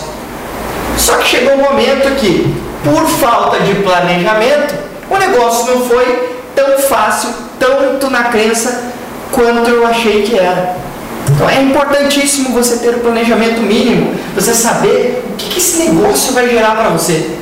Só 0.99 1.15
que 1.15 1.27
chegou 1.27 1.55
um 1.55 1.63
momento 1.63 2.15
que, 2.17 2.55
por 2.85 3.07
falta 3.07 3.61
de 3.61 3.77
planejamento, 3.77 4.75
o 5.09 5.17
negócio 5.17 5.75
não 5.75 5.87
foi 5.87 6.39
tão 6.55 6.79
fácil, 6.81 7.31
tanto 7.59 8.11
na 8.11 8.25
crença 8.25 8.90
quanto 9.33 9.69
eu 9.69 9.87
achei 9.87 10.23
que 10.23 10.39
era. 10.39 10.77
Então 11.31 11.49
é 11.49 11.63
importantíssimo 11.63 12.51
você 12.51 12.77
ter 12.77 12.97
o 12.97 13.01
planejamento 13.01 13.61
mínimo, 13.61 14.15
você 14.35 14.53
saber 14.53 15.25
o 15.33 15.37
que, 15.37 15.49
que 15.51 15.59
esse 15.59 15.79
negócio 15.79 16.33
vai 16.33 16.49
gerar 16.49 16.77
para 16.77 16.91
você. 16.91 17.37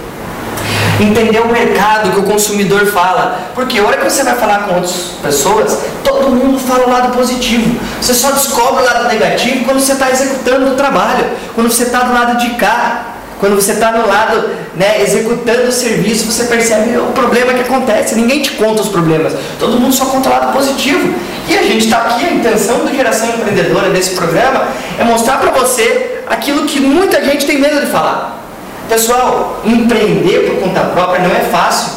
Entender 1.00 1.40
o 1.40 1.48
mercado 1.48 2.10
que 2.10 2.20
o 2.20 2.24
consumidor 2.24 2.86
fala. 2.86 3.38
Porque 3.54 3.78
a 3.78 3.84
hora 3.84 3.96
que 3.96 4.10
você 4.10 4.22
vai 4.24 4.34
falar 4.34 4.64
com 4.64 4.74
outras 4.74 5.12
pessoas, 5.22 5.78
todo 6.02 6.30
mundo 6.30 6.58
fala 6.58 6.86
o 6.86 6.90
lado 6.90 7.16
positivo. 7.16 7.78
Você 8.00 8.14
só 8.14 8.32
descobre 8.32 8.82
o 8.82 8.86
lado 8.86 9.08
negativo 9.08 9.64
quando 9.64 9.80
você 9.80 9.92
está 9.92 10.10
executando 10.10 10.72
o 10.72 10.74
trabalho, 10.74 11.24
quando 11.54 11.70
você 11.70 11.84
está 11.84 12.00
do 12.00 12.12
lado 12.12 12.38
de 12.38 12.50
cá. 12.54 13.14
Quando 13.40 13.54
você 13.54 13.70
está 13.70 13.92
no 13.92 14.08
lado, 14.08 14.50
né, 14.74 15.00
executando 15.00 15.68
o 15.68 15.72
serviço, 15.72 16.26
você 16.26 16.44
percebe 16.44 16.98
o 16.98 17.12
problema 17.12 17.54
que 17.54 17.60
acontece. 17.60 18.16
Ninguém 18.16 18.42
te 18.42 18.50
conta 18.52 18.82
os 18.82 18.88
problemas. 18.88 19.32
Todo 19.60 19.78
mundo 19.78 19.94
só 19.94 20.06
conta 20.06 20.28
o 20.28 20.32
lado 20.32 20.52
positivo. 20.52 21.14
E 21.48 21.56
a 21.56 21.62
gente 21.62 21.86
está 21.86 21.98
aqui, 22.02 22.26
a 22.26 22.30
intenção 22.30 22.80
do 22.80 22.94
Geração 22.94 23.30
Empreendedora 23.30 23.88
desse 23.88 24.10
programa 24.10 24.68
é 24.98 25.04
mostrar 25.04 25.38
para 25.38 25.50
você 25.50 26.20
aquilo 26.26 26.66
que 26.66 26.78
muita 26.78 27.24
gente 27.24 27.46
tem 27.46 27.58
medo 27.58 27.80
de 27.80 27.86
falar. 27.86 28.44
Pessoal, 28.86 29.62
empreender 29.64 30.50
por 30.50 30.60
conta 30.60 30.80
própria 30.80 31.26
não 31.26 31.34
é 31.34 31.40
fácil. 31.50 31.92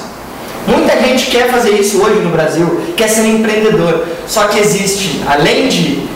Muita 0.66 0.96
gente 1.02 1.26
quer 1.26 1.52
fazer 1.52 1.72
isso 1.72 2.02
hoje 2.02 2.22
no 2.22 2.30
Brasil, 2.30 2.82
quer 2.96 3.10
ser 3.10 3.26
empreendedor. 3.26 4.06
Só 4.26 4.46
que 4.46 4.58
existe, 4.58 5.22
além 5.28 5.68
de 5.68 6.08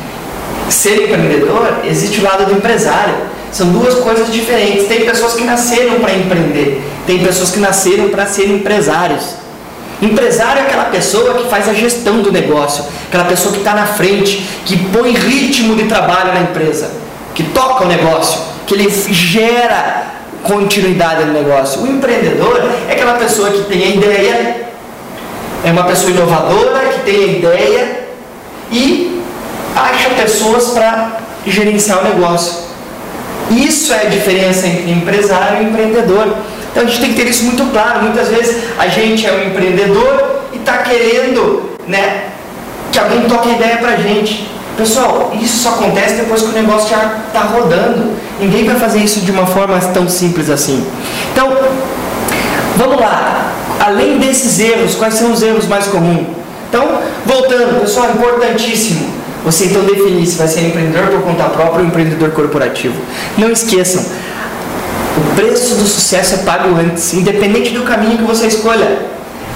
ser 0.69 1.03
empreendedor, 1.03 1.79
existe 1.83 2.21
o 2.21 2.23
lado 2.23 2.45
do 2.45 2.53
empresário. 2.53 3.15
São 3.51 3.67
duas 3.67 3.95
coisas 3.95 4.31
diferentes. 4.31 4.87
Tem 4.87 5.05
pessoas 5.05 5.33
que 5.33 5.43
nasceram 5.43 5.99
para 5.99 6.13
empreender, 6.13 6.81
tem 7.05 7.19
pessoas 7.19 7.51
que 7.51 7.59
nasceram 7.59 8.07
para 8.09 8.25
ser 8.25 8.49
empresários. 8.49 9.44
Empresário 10.01 10.61
é 10.61 10.65
aquela 10.65 10.85
pessoa 10.85 11.35
que 11.35 11.49
faz 11.49 11.69
a 11.69 11.73
gestão 11.73 12.21
do 12.21 12.31
negócio, 12.31 12.85
aquela 13.07 13.25
pessoa 13.25 13.53
que 13.53 13.59
está 13.59 13.73
na 13.73 13.85
frente, 13.85 14.45
que 14.65 14.77
põe 14.89 15.13
ritmo 15.13 15.75
de 15.75 15.83
trabalho 15.85 16.33
na 16.33 16.41
empresa, 16.41 16.91
que 17.33 17.43
toca 17.43 17.85
o 17.85 17.87
negócio, 17.87 18.39
que 18.67 18.73
ele 18.73 18.89
gera 18.89 20.03
continuidade 20.43 21.23
no 21.25 21.33
negócio. 21.33 21.81
O 21.81 21.87
empreendedor 21.87 22.61
é 22.89 22.93
aquela 22.93 23.13
pessoa 23.13 23.49
que 23.51 23.63
tem 23.63 23.83
a 23.83 23.87
ideia, 23.87 24.67
é 25.63 25.71
uma 25.71 25.83
pessoa 25.83 26.11
inovadora, 26.11 26.79
que 26.89 26.99
tem 27.01 27.23
a 27.23 27.27
ideia 27.27 28.07
e 28.71 29.21
acha 29.75 30.09
pessoas 30.09 30.69
para 30.69 31.19
gerenciar 31.45 31.99
o 31.99 32.03
negócio. 32.03 32.65
Isso 33.51 33.93
é 33.93 34.07
a 34.07 34.09
diferença 34.09 34.67
entre 34.67 34.91
empresário 34.91 35.61
e 35.61 35.65
empreendedor. 35.65 36.35
Então 36.75 36.83
a 36.83 36.87
gente 36.87 36.99
tem 36.99 37.13
que 37.13 37.21
ter 37.21 37.29
isso 37.29 37.45
muito 37.45 37.63
claro. 37.71 38.01
Muitas 38.01 38.27
vezes 38.27 38.63
a 38.77 38.85
gente 38.89 39.25
é 39.25 39.31
um 39.31 39.47
empreendedor 39.47 40.41
e 40.51 40.57
está 40.57 40.79
querendo 40.79 41.69
né, 41.87 42.25
que 42.91 42.99
alguém 42.99 43.21
toque 43.21 43.49
a 43.49 43.53
ideia 43.53 43.77
para 43.77 43.93
a 43.93 43.95
gente. 43.95 44.51
Pessoal, 44.75 45.31
isso 45.41 45.63
só 45.63 45.69
acontece 45.69 46.15
depois 46.15 46.41
que 46.41 46.49
o 46.49 46.51
negócio 46.51 46.89
já 46.89 47.19
está 47.27 47.43
rodando. 47.43 48.11
Ninguém 48.41 48.65
vai 48.65 48.75
fazer 48.75 48.99
isso 48.99 49.21
de 49.21 49.31
uma 49.31 49.45
forma 49.45 49.79
tão 49.93 50.09
simples 50.09 50.49
assim. 50.49 50.85
Então, 51.31 51.49
vamos 52.75 52.99
lá. 52.99 53.53
Além 53.79 54.17
desses 54.17 54.59
erros, 54.59 54.95
quais 54.95 55.13
são 55.13 55.31
os 55.31 55.41
erros 55.41 55.69
mais 55.69 55.87
comuns? 55.87 56.27
Então, 56.67 56.99
voltando, 57.25 57.79
pessoal, 57.79 58.09
importantíssimo. 58.11 59.15
Você 59.45 59.65
então 59.65 59.83
definir 59.83 60.25
se 60.25 60.37
vai 60.37 60.47
ser 60.47 60.67
empreendedor 60.67 61.07
por 61.07 61.21
conta 61.21 61.43
própria 61.45 61.79
ou 61.81 61.87
empreendedor 61.87 62.31
corporativo. 62.31 62.95
Não 63.37 63.51
esqueçam, 63.51 64.03
preço 65.35 65.75
do 65.75 65.85
sucesso 65.85 66.35
é 66.35 66.37
pago 66.39 66.75
antes, 66.75 67.13
independente 67.13 67.71
do 67.71 67.83
caminho 67.83 68.17
que 68.17 68.23
você 68.23 68.47
escolha, 68.47 68.99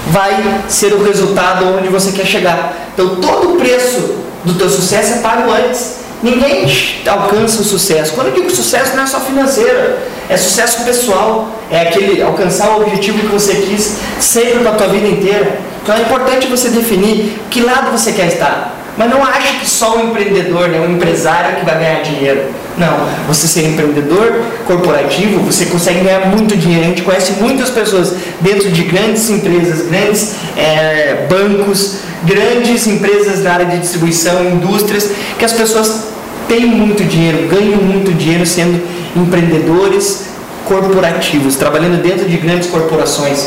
vai 0.08 0.62
ser 0.68 0.92
o 0.92 1.02
resultado 1.02 1.66
onde 1.78 1.88
você 1.88 2.12
quer 2.12 2.26
chegar. 2.26 2.72
Então 2.94 3.16
todo 3.16 3.54
o 3.54 3.56
preço 3.56 4.16
do 4.44 4.54
teu 4.54 4.68
sucesso 4.68 5.14
é 5.14 5.16
pago 5.18 5.50
antes. 5.50 6.00
Ninguém 6.22 6.66
alcança 7.06 7.62
o 7.62 7.64
sucesso. 7.64 8.12
Quando 8.12 8.28
eu 8.28 8.34
digo 8.34 8.50
sucesso 8.50 8.94
não 8.94 9.04
é 9.04 9.06
só 9.06 9.20
financeiro, 9.20 9.94
é 10.28 10.36
sucesso 10.36 10.84
pessoal, 10.84 11.48
é 11.70 11.80
aquele 11.80 12.20
alcançar 12.20 12.70
o 12.70 12.82
objetivo 12.82 13.20
que 13.20 13.26
você 13.26 13.54
quis 13.54 13.96
sempre 14.20 14.60
para 14.60 14.72
a 14.72 14.74
tua 14.74 14.88
vida 14.88 15.08
inteira. 15.08 15.58
Então 15.82 15.94
é 15.94 16.02
importante 16.02 16.46
você 16.46 16.68
definir 16.68 17.38
que 17.50 17.62
lado 17.62 17.90
você 17.90 18.12
quer 18.12 18.26
estar. 18.26 18.76
Mas 18.98 19.08
não 19.08 19.24
ache 19.24 19.60
que 19.60 19.70
só 19.70 19.96
o 19.96 20.02
empreendedor, 20.02 20.68
né, 20.68 20.78
o 20.78 20.90
empresário 20.90 21.56
que 21.56 21.64
vai 21.64 21.78
ganhar 21.78 22.02
dinheiro. 22.02 22.50
Não, 22.80 22.96
você 23.28 23.46
ser 23.46 23.68
empreendedor 23.68 24.40
corporativo, 24.66 25.40
você 25.40 25.66
consegue 25.66 26.00
ganhar 26.00 26.28
muito 26.28 26.56
dinheiro. 26.56 26.86
A 26.86 26.88
gente 26.88 27.02
conhece 27.02 27.32
muitas 27.32 27.68
pessoas 27.68 28.14
dentro 28.40 28.70
de 28.70 28.84
grandes 28.84 29.28
empresas, 29.28 29.86
grandes 29.86 30.36
é, 30.56 31.26
bancos, 31.28 31.96
grandes 32.24 32.86
empresas 32.86 33.44
na 33.44 33.52
área 33.52 33.66
de 33.66 33.78
distribuição, 33.80 34.42
indústrias, 34.46 35.10
que 35.38 35.44
as 35.44 35.52
pessoas 35.52 36.04
têm 36.48 36.64
muito 36.64 37.04
dinheiro, 37.04 37.46
ganham 37.48 37.82
muito 37.82 38.14
dinheiro 38.14 38.46
sendo 38.46 38.82
empreendedores 39.14 40.30
corporativos, 40.64 41.56
trabalhando 41.56 42.02
dentro 42.02 42.26
de 42.26 42.38
grandes 42.38 42.70
corporações. 42.70 43.46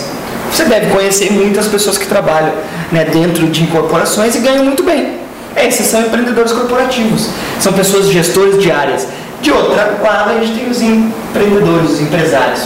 Você 0.51 0.65
deve 0.65 0.91
conhecer 0.91 1.33
muitas 1.33 1.65
pessoas 1.65 1.97
que 1.97 2.05
trabalham 2.05 2.53
né, 2.91 3.03
dentro 3.05 3.47
de 3.47 3.65
corporações 3.65 4.35
e 4.35 4.39
ganham 4.39 4.63
muito 4.63 4.83
bem. 4.83 5.23
Esses 5.55 5.85
são 5.85 6.01
empreendedores 6.01 6.51
corporativos, 6.51 7.29
são 7.59 7.73
pessoas 7.73 8.07
gestores 8.09 8.61
de 8.61 8.71
áreas. 8.71 9.07
De 9.43 9.51
outra 9.51 9.99
lado, 10.01 10.29
a 10.31 10.39
gente 10.39 10.57
tem 10.57 10.69
os 10.69 10.81
empreendedores, 10.81 11.91
os 11.91 12.01
empresários. 12.01 12.61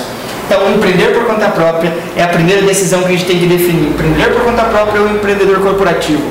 Então, 0.46 0.72
empreender 0.72 1.08
por 1.08 1.26
conta 1.26 1.48
própria 1.48 1.92
é 2.16 2.24
a 2.24 2.28
primeira 2.28 2.62
decisão 2.62 3.02
que 3.02 3.08
a 3.08 3.12
gente 3.12 3.26
tem 3.26 3.40
que 3.40 3.48
definir. 3.48 3.90
Empreender 3.90 4.32
por 4.34 4.44
conta 4.44 4.64
própria 4.64 5.02
ou 5.02 5.10
empreendedor 5.10 5.60
corporativo. 5.60 6.22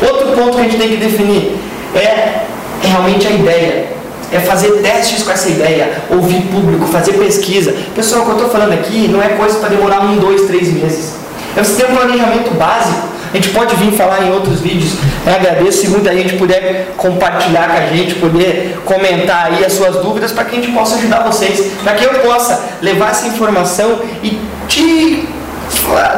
Outro 0.00 0.28
ponto 0.36 0.54
que 0.54 0.60
a 0.60 0.64
gente 0.64 0.76
tem 0.76 0.88
que 0.90 0.96
definir 0.98 1.58
é 1.96 2.44
realmente 2.80 3.26
a 3.26 3.30
ideia. 3.32 3.88
É 4.30 4.38
fazer 4.38 4.70
testes 4.82 5.24
com 5.24 5.32
essa 5.32 5.48
ideia, 5.48 6.02
ouvir 6.10 6.42
público, 6.42 6.86
fazer 6.86 7.14
pesquisa. 7.14 7.74
Pessoal, 7.94 8.22
o 8.22 8.24
que 8.26 8.30
eu 8.30 8.36
estou 8.36 8.50
falando 8.50 8.74
aqui 8.74 9.08
não 9.08 9.20
é 9.20 9.30
coisa 9.30 9.58
para 9.58 9.70
demorar 9.70 10.02
um, 10.02 10.16
dois, 10.18 10.42
três 10.42 10.72
meses. 10.72 11.14
É 11.56 11.64
você 11.64 11.82
ter 11.82 11.90
um 11.90 11.96
planejamento 11.96 12.54
básico 12.54 13.08
a 13.32 13.36
gente 13.36 13.50
pode 13.50 13.74
vir 13.76 13.92
falar 13.92 14.24
em 14.24 14.32
outros 14.32 14.60
vídeos. 14.60 14.94
Eu 15.26 15.34
agradeço 15.34 15.82
se 15.82 15.88
muita 15.88 16.12
gente 16.14 16.36
puder 16.36 16.92
compartilhar 16.96 17.68
com 17.68 17.76
a 17.76 17.86
gente, 17.86 18.14
poder 18.14 18.80
comentar 18.84 19.46
aí 19.46 19.64
as 19.64 19.72
suas 19.72 19.96
dúvidas 19.96 20.32
para 20.32 20.44
que 20.44 20.56
a 20.56 20.60
gente 20.60 20.72
possa 20.72 20.96
ajudar 20.96 21.20
vocês, 21.20 21.72
para 21.82 21.94
que 21.94 22.04
eu 22.04 22.14
possa 22.20 22.60
levar 22.80 23.10
essa 23.10 23.26
informação 23.26 24.00
e 24.22 24.40
te 24.66 25.28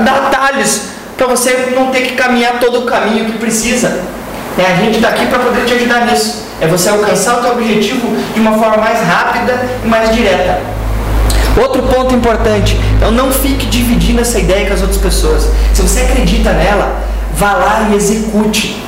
dar 0.04 0.26
atalhos 0.26 0.82
para 1.16 1.26
você 1.26 1.72
não 1.74 1.90
ter 1.90 2.02
que 2.02 2.14
caminhar 2.14 2.58
todo 2.60 2.80
o 2.80 2.86
caminho 2.86 3.26
que 3.26 3.38
precisa. 3.38 4.00
É, 4.58 4.72
a 4.72 4.76
gente 4.76 4.96
está 4.96 5.08
aqui 5.08 5.26
para 5.26 5.38
poder 5.38 5.64
te 5.64 5.74
ajudar 5.74 6.06
nisso. 6.06 6.46
É 6.60 6.66
você 6.66 6.88
alcançar 6.88 7.38
o 7.38 7.42
teu 7.42 7.52
objetivo 7.52 8.14
de 8.34 8.40
uma 8.40 8.52
forma 8.52 8.78
mais 8.78 9.00
rápida 9.00 9.58
e 9.84 9.88
mais 9.88 10.14
direta. 10.14 10.79
Outro 11.56 11.82
ponto 11.82 12.14
importante, 12.14 12.78
então 12.96 13.10
não 13.10 13.32
fique 13.32 13.66
dividindo 13.66 14.20
essa 14.20 14.38
ideia 14.38 14.68
com 14.68 14.74
as 14.74 14.82
outras 14.82 15.00
pessoas. 15.00 15.48
Se 15.74 15.82
você 15.82 16.00
acredita 16.00 16.52
nela, 16.52 17.02
vá 17.34 17.52
lá 17.54 17.88
e 17.90 17.96
execute. 17.96 18.80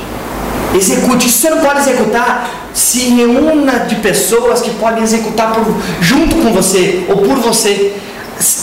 Execute. 0.73 1.29
Se 1.29 1.41
você 1.41 1.49
não 1.49 1.59
pode 1.59 1.79
executar, 1.79 2.69
se 2.73 2.99
reúna 3.09 3.79
de 3.79 3.95
pessoas 3.95 4.61
que 4.61 4.71
podem 4.71 5.03
executar 5.03 5.51
por, 5.51 5.65
junto 6.01 6.35
com 6.35 6.53
você 6.53 7.05
ou 7.09 7.17
por 7.17 7.37
você. 7.37 7.95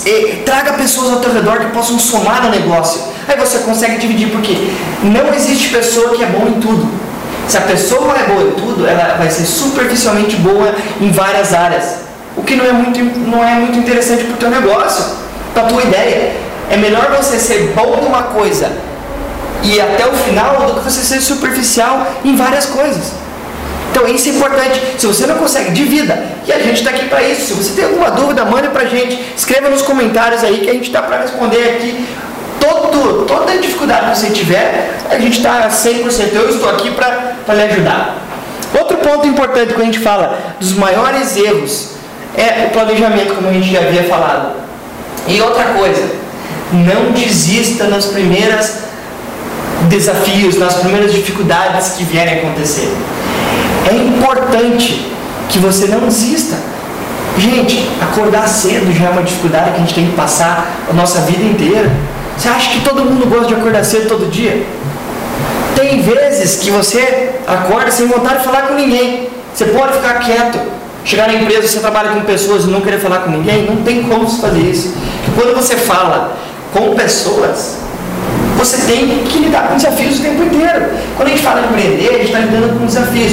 E, 0.07 0.43
traga 0.45 0.73
pessoas 0.73 1.13
ao 1.13 1.21
teu 1.21 1.33
redor 1.33 1.59
que 1.59 1.67
possam 1.67 1.99
somar 1.99 2.43
no 2.43 2.51
negócio. 2.51 3.03
Aí 3.29 3.37
você 3.37 3.59
consegue 3.59 3.99
dividir, 3.99 4.31
porque 4.31 4.73
não 5.03 5.33
existe 5.35 5.69
pessoa 5.69 6.11
que 6.17 6.25
é 6.25 6.27
boa 6.27 6.49
em 6.49 6.55
tudo. 6.55 6.89
Se 7.47 7.57
a 7.57 7.63
pessoa 7.63 8.15
é 8.17 8.25
boa 8.25 8.43
em 8.43 8.53
tudo, 8.53 8.87
ela 8.87 9.17
vai 9.17 9.31
ser 9.31 9.45
superficialmente 9.45 10.37
boa 10.37 10.75
em 11.01 11.11
várias 11.11 11.53
áreas 11.53 12.10
o 12.41 12.43
que 12.43 12.57
não 12.57 12.65
é 12.65 12.73
muito, 12.73 12.99
não 13.29 13.45
é 13.45 13.55
muito 13.55 13.79
interessante 13.79 14.25
para 14.25 14.35
o 14.35 14.37
teu 14.39 14.51
negócio, 14.51 15.05
para 15.53 15.65
a 15.65 15.67
tua 15.67 15.83
ideia. 15.83 16.33
É 16.71 16.77
melhor 16.77 17.15
você 17.17 17.39
ser 17.39 17.73
bom 17.75 18.01
numa 18.03 18.23
coisa 18.25 18.71
e 19.63 19.79
até 19.79 20.07
o 20.07 20.13
final 20.13 20.57
do 20.67 20.75
que 20.75 20.91
você 20.91 21.03
ser 21.03 21.21
superficial 21.21 22.07
em 22.25 22.35
várias 22.35 22.65
coisas. 22.65 23.13
Então 23.91 24.07
isso 24.09 24.29
é 24.29 24.33
importante. 24.33 24.81
Se 24.97 25.07
você 25.07 25.27
não 25.27 25.37
consegue, 25.37 25.73
divida. 25.73 26.17
E 26.47 26.53
a 26.53 26.59
gente 26.61 26.79
está 26.79 26.91
aqui 26.91 27.09
para 27.09 27.23
isso. 27.23 27.47
Se 27.47 27.53
você 27.53 27.73
tem 27.75 27.85
alguma 27.85 28.11
dúvida, 28.11 28.45
mande 28.45 28.69
para 28.69 28.83
a 28.83 28.87
gente. 28.87 29.21
Escreva 29.37 29.69
nos 29.69 29.83
comentários 29.83 30.43
aí 30.43 30.61
que 30.61 30.71
a 30.71 30.73
gente 30.73 30.87
está 30.87 31.03
para 31.03 31.19
responder 31.19 31.77
aqui. 31.77 32.07
Todo, 32.59 33.27
toda 33.27 33.59
dificuldade 33.59 34.13
que 34.13 34.19
você 34.19 34.31
tiver, 34.31 34.97
a 35.11 35.19
gente 35.19 35.39
está 35.39 35.69
100%. 35.69 36.35
Eu 36.35 36.49
estou 36.49 36.71
aqui 36.71 36.91
para 36.93 37.55
lhe 37.55 37.63
ajudar. 37.65 38.17
Outro 38.79 38.99
ponto 38.99 39.27
importante 39.27 39.75
quando 39.75 39.83
a 39.83 39.87
gente 39.87 39.99
fala 39.99 40.39
dos 40.61 40.73
maiores 40.73 41.37
erros 41.37 41.90
é 42.37 42.67
o 42.69 42.71
planejamento, 42.71 43.35
como 43.35 43.49
a 43.49 43.53
gente 43.53 43.71
já 43.71 43.81
havia 43.81 44.05
falado. 44.05 44.53
E 45.27 45.41
outra 45.41 45.65
coisa, 45.65 46.03
não 46.73 47.13
desista 47.13 47.85
nas 47.85 48.07
primeiras 48.07 48.91
desafios, 49.89 50.59
nas 50.59 50.75
primeiras 50.75 51.13
dificuldades 51.13 51.91
que 51.91 52.05
vierem 52.05 52.39
acontecer. 52.39 52.93
É 53.91 53.95
importante 53.95 55.11
que 55.49 55.59
você 55.59 55.87
não 55.87 56.01
desista. 56.01 56.57
Gente, 57.39 57.89
acordar 58.01 58.47
cedo 58.49 58.93
já 58.93 59.07
é 59.07 59.11
uma 59.11 59.23
dificuldade 59.23 59.71
que 59.71 59.77
a 59.77 59.81
gente 59.81 59.95
tem 59.95 60.07
que 60.07 60.17
passar 60.17 60.71
a 60.89 60.93
nossa 60.93 61.21
vida 61.21 61.43
inteira. 61.43 61.91
Você 62.37 62.49
acha 62.49 62.71
que 62.71 62.81
todo 62.81 63.05
mundo 63.05 63.29
gosta 63.29 63.47
de 63.47 63.55
acordar 63.55 63.85
cedo 63.85 64.09
todo 64.09 64.31
dia? 64.31 64.65
Tem 65.75 66.03
vezes 66.03 66.57
que 66.57 66.71
você 66.71 67.31
acorda 67.47 67.91
sem 67.91 68.07
vontade 68.07 68.39
de 68.39 68.45
falar 68.45 68.63
com 68.63 68.75
ninguém. 68.75 69.29
Você 69.55 69.65
pode 69.67 69.95
ficar 69.95 70.15
quieto, 70.21 70.59
Chegar 71.05 71.29
na 71.29 71.35
empresa, 71.35 71.67
você 71.67 71.81
trabalha 71.81 72.11
com 72.11 72.21
pessoas 72.21 72.65
e 72.65 72.67
não 72.69 72.81
querer 72.81 72.99
falar 72.99 73.21
com 73.21 73.31
ninguém, 73.31 73.67
não 73.67 73.83
tem 73.83 74.03
como 74.03 74.29
você 74.29 74.41
fazer 74.41 74.61
isso. 74.61 74.95
Quando 75.35 75.55
você 75.55 75.77
fala 75.77 76.37
com 76.73 76.95
pessoas, 76.95 77.79
você 78.57 78.77
tem 78.83 79.25
que 79.25 79.39
lidar 79.39 79.69
com 79.69 79.77
desafios 79.77 80.19
o 80.19 80.23
tempo 80.23 80.43
inteiro. 80.43 80.91
Quando 81.17 81.29
a 81.29 81.31
gente 81.31 81.43
fala 81.43 81.63
em 81.63 81.65
empreender, 81.65 82.09
a 82.09 82.13
gente 82.13 82.27
está 82.27 82.39
lidando 82.41 82.79
com 82.79 82.87
desafios. 82.87 83.33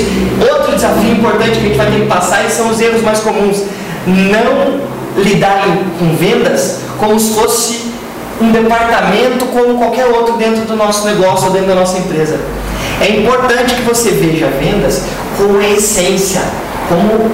Outro 0.49 0.73
desafio 0.73 1.11
importante 1.11 1.51
que 1.51 1.57
a 1.57 1.61
gente 1.61 1.77
vai 1.77 1.91
ter 1.91 2.01
que 2.01 2.07
passar 2.07 2.45
e 2.45 2.49
são 2.49 2.69
os 2.69 2.79
erros 2.79 3.01
mais 3.01 3.19
comuns. 3.19 3.63
Não 4.07 4.79
lidar 5.21 5.65
com 5.99 6.15
vendas 6.15 6.79
como 6.97 7.19
se 7.19 7.33
fosse 7.33 7.91
um 8.39 8.51
departamento 8.51 9.45
como 9.47 9.77
qualquer 9.77 10.05
outro 10.05 10.37
dentro 10.37 10.61
do 10.65 10.75
nosso 10.75 11.05
negócio 11.05 11.47
ou 11.47 11.53
dentro 11.53 11.67
da 11.67 11.75
nossa 11.75 11.97
empresa. 11.97 12.39
É 13.01 13.09
importante 13.09 13.75
que 13.75 13.81
você 13.81 14.11
veja 14.11 14.47
vendas 14.59 15.03
como 15.37 15.59
a 15.59 15.67
essência, 15.67 16.41
como 16.87 17.31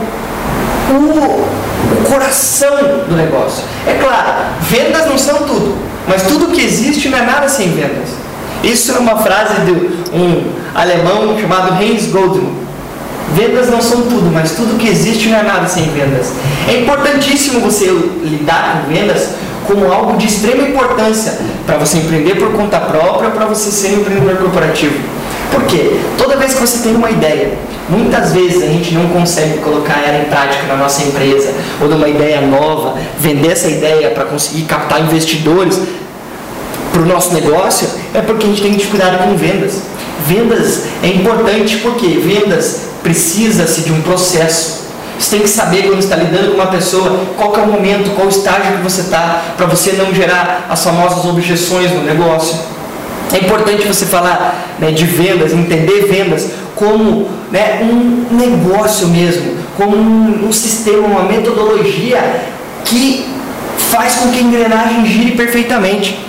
o, 0.90 2.02
o 2.02 2.10
coração 2.10 2.76
do 3.08 3.16
negócio. 3.16 3.64
É 3.88 3.94
claro, 3.94 4.34
vendas 4.62 5.06
não 5.06 5.18
são 5.18 5.44
tudo, 5.44 5.78
mas 6.08 6.24
tudo 6.24 6.52
que 6.54 6.62
existe 6.62 7.10
não 7.10 7.18
é 7.18 7.22
nada 7.22 7.48
sem 7.48 7.70
vendas. 7.72 8.10
Isso 8.64 8.94
é 8.94 9.00
uma 9.00 9.18
frase 9.18 9.62
de 9.66 9.72
um 9.72 10.54
alemão 10.74 11.38
chamado 11.40 11.82
Heinz 11.82 12.08
Goldman. 12.08 12.64
Vendas 13.36 13.70
não 13.70 13.82
são 13.82 14.04
tudo, 14.04 14.32
mas 14.32 14.52
tudo 14.52 14.78
que 14.78 14.88
existe 14.88 15.28
não 15.30 15.40
é 15.40 15.44
nada 15.44 15.68
sem 15.68 15.86
vendas. 15.90 16.32
É 16.68 16.80
importantíssimo 16.80 17.60
você 17.62 17.86
lidar 18.24 18.84
com 18.84 18.94
vendas 18.94 19.30
como 19.66 19.92
algo 19.92 20.18
de 20.18 20.28
extrema 20.28 20.68
importância 20.68 21.40
para 21.66 21.78
você 21.78 21.98
empreender 21.98 22.36
por 22.36 22.52
conta 22.52 22.80
própria 22.80 23.32
para 23.32 23.46
você 23.46 23.72
ser 23.72 23.96
um 23.96 24.02
empreendedor 24.02 24.38
corporativo. 24.38 24.96
Por 25.54 25.64
quê? 25.66 26.00
Toda 26.18 26.36
vez 26.36 26.56
que 26.56 26.62
você 26.62 26.80
tem 26.80 26.96
uma 26.96 27.12
ideia, 27.12 27.54
muitas 27.88 28.34
vezes 28.34 28.64
a 28.64 28.66
gente 28.66 28.96
não 28.96 29.08
consegue 29.10 29.60
colocar 29.60 30.02
ela 30.04 30.18
em 30.24 30.26
prática 30.26 30.66
na 30.68 30.76
nossa 30.76 31.04
empresa, 31.04 31.54
ou 31.80 31.88
numa 31.88 32.10
ideia 32.10 32.42
nova, 32.42 32.98
vender 33.20 33.52
essa 33.52 33.68
ideia 33.68 34.10
para 34.10 34.26
conseguir 34.26 34.64
captar 34.64 35.02
investidores 35.02 35.80
para 36.92 37.04
o 37.04 37.06
nosso 37.06 37.36
negócio, 37.36 37.88
é 38.16 38.22
porque 38.22 38.48
a 38.48 38.50
gente 38.50 38.64
tem 38.64 38.72
dificuldade 38.72 39.18
com 39.18 39.36
vendas. 39.36 39.82
Vendas 40.26 40.86
é 41.04 41.08
importante 41.08 41.78
porque 41.78 42.08
vendas 42.08 42.82
precisa-se 43.04 43.82
de 43.82 43.92
um 43.92 44.02
processo. 44.02 44.84
Você 45.20 45.38
tem 45.38 45.42
que 45.42 45.50
saber 45.50 45.84
quando 45.84 46.00
está 46.00 46.16
lidando 46.16 46.50
com 46.50 46.56
uma 46.56 46.68
pessoa, 46.68 47.20
qual 47.38 47.56
é 47.56 47.60
o 47.60 47.68
momento, 47.68 48.16
qual 48.16 48.28
estágio 48.28 48.78
que 48.78 48.84
você 48.84 49.02
está, 49.02 49.54
para 49.56 49.68
você 49.68 49.92
não 49.92 50.14
gerar 50.14 50.66
as 50.68 50.84
famosas 50.84 51.24
objeções 51.26 51.92
no 51.92 52.02
negócio. 52.02 52.73
É 53.34 53.38
importante 53.40 53.88
você 53.88 54.06
falar 54.06 54.76
né, 54.80 54.92
de 54.92 55.06
vendas, 55.06 55.52
entender 55.54 56.06
vendas 56.06 56.50
como 56.76 57.28
né, 57.52 57.82
um 57.82 58.28
negócio 58.36 59.08
mesmo, 59.08 59.58
como 59.76 59.98
um, 59.98 60.48
um 60.48 60.54
sistema, 60.54 61.08
uma 61.08 61.24
metodologia 61.24 62.42
que 62.86 63.26
faz 63.92 64.16
com 64.16 64.32
que 64.32 64.38
a 64.38 64.42
engrenagem 64.42 65.06
gire 65.06 65.32
perfeitamente. 65.32 66.20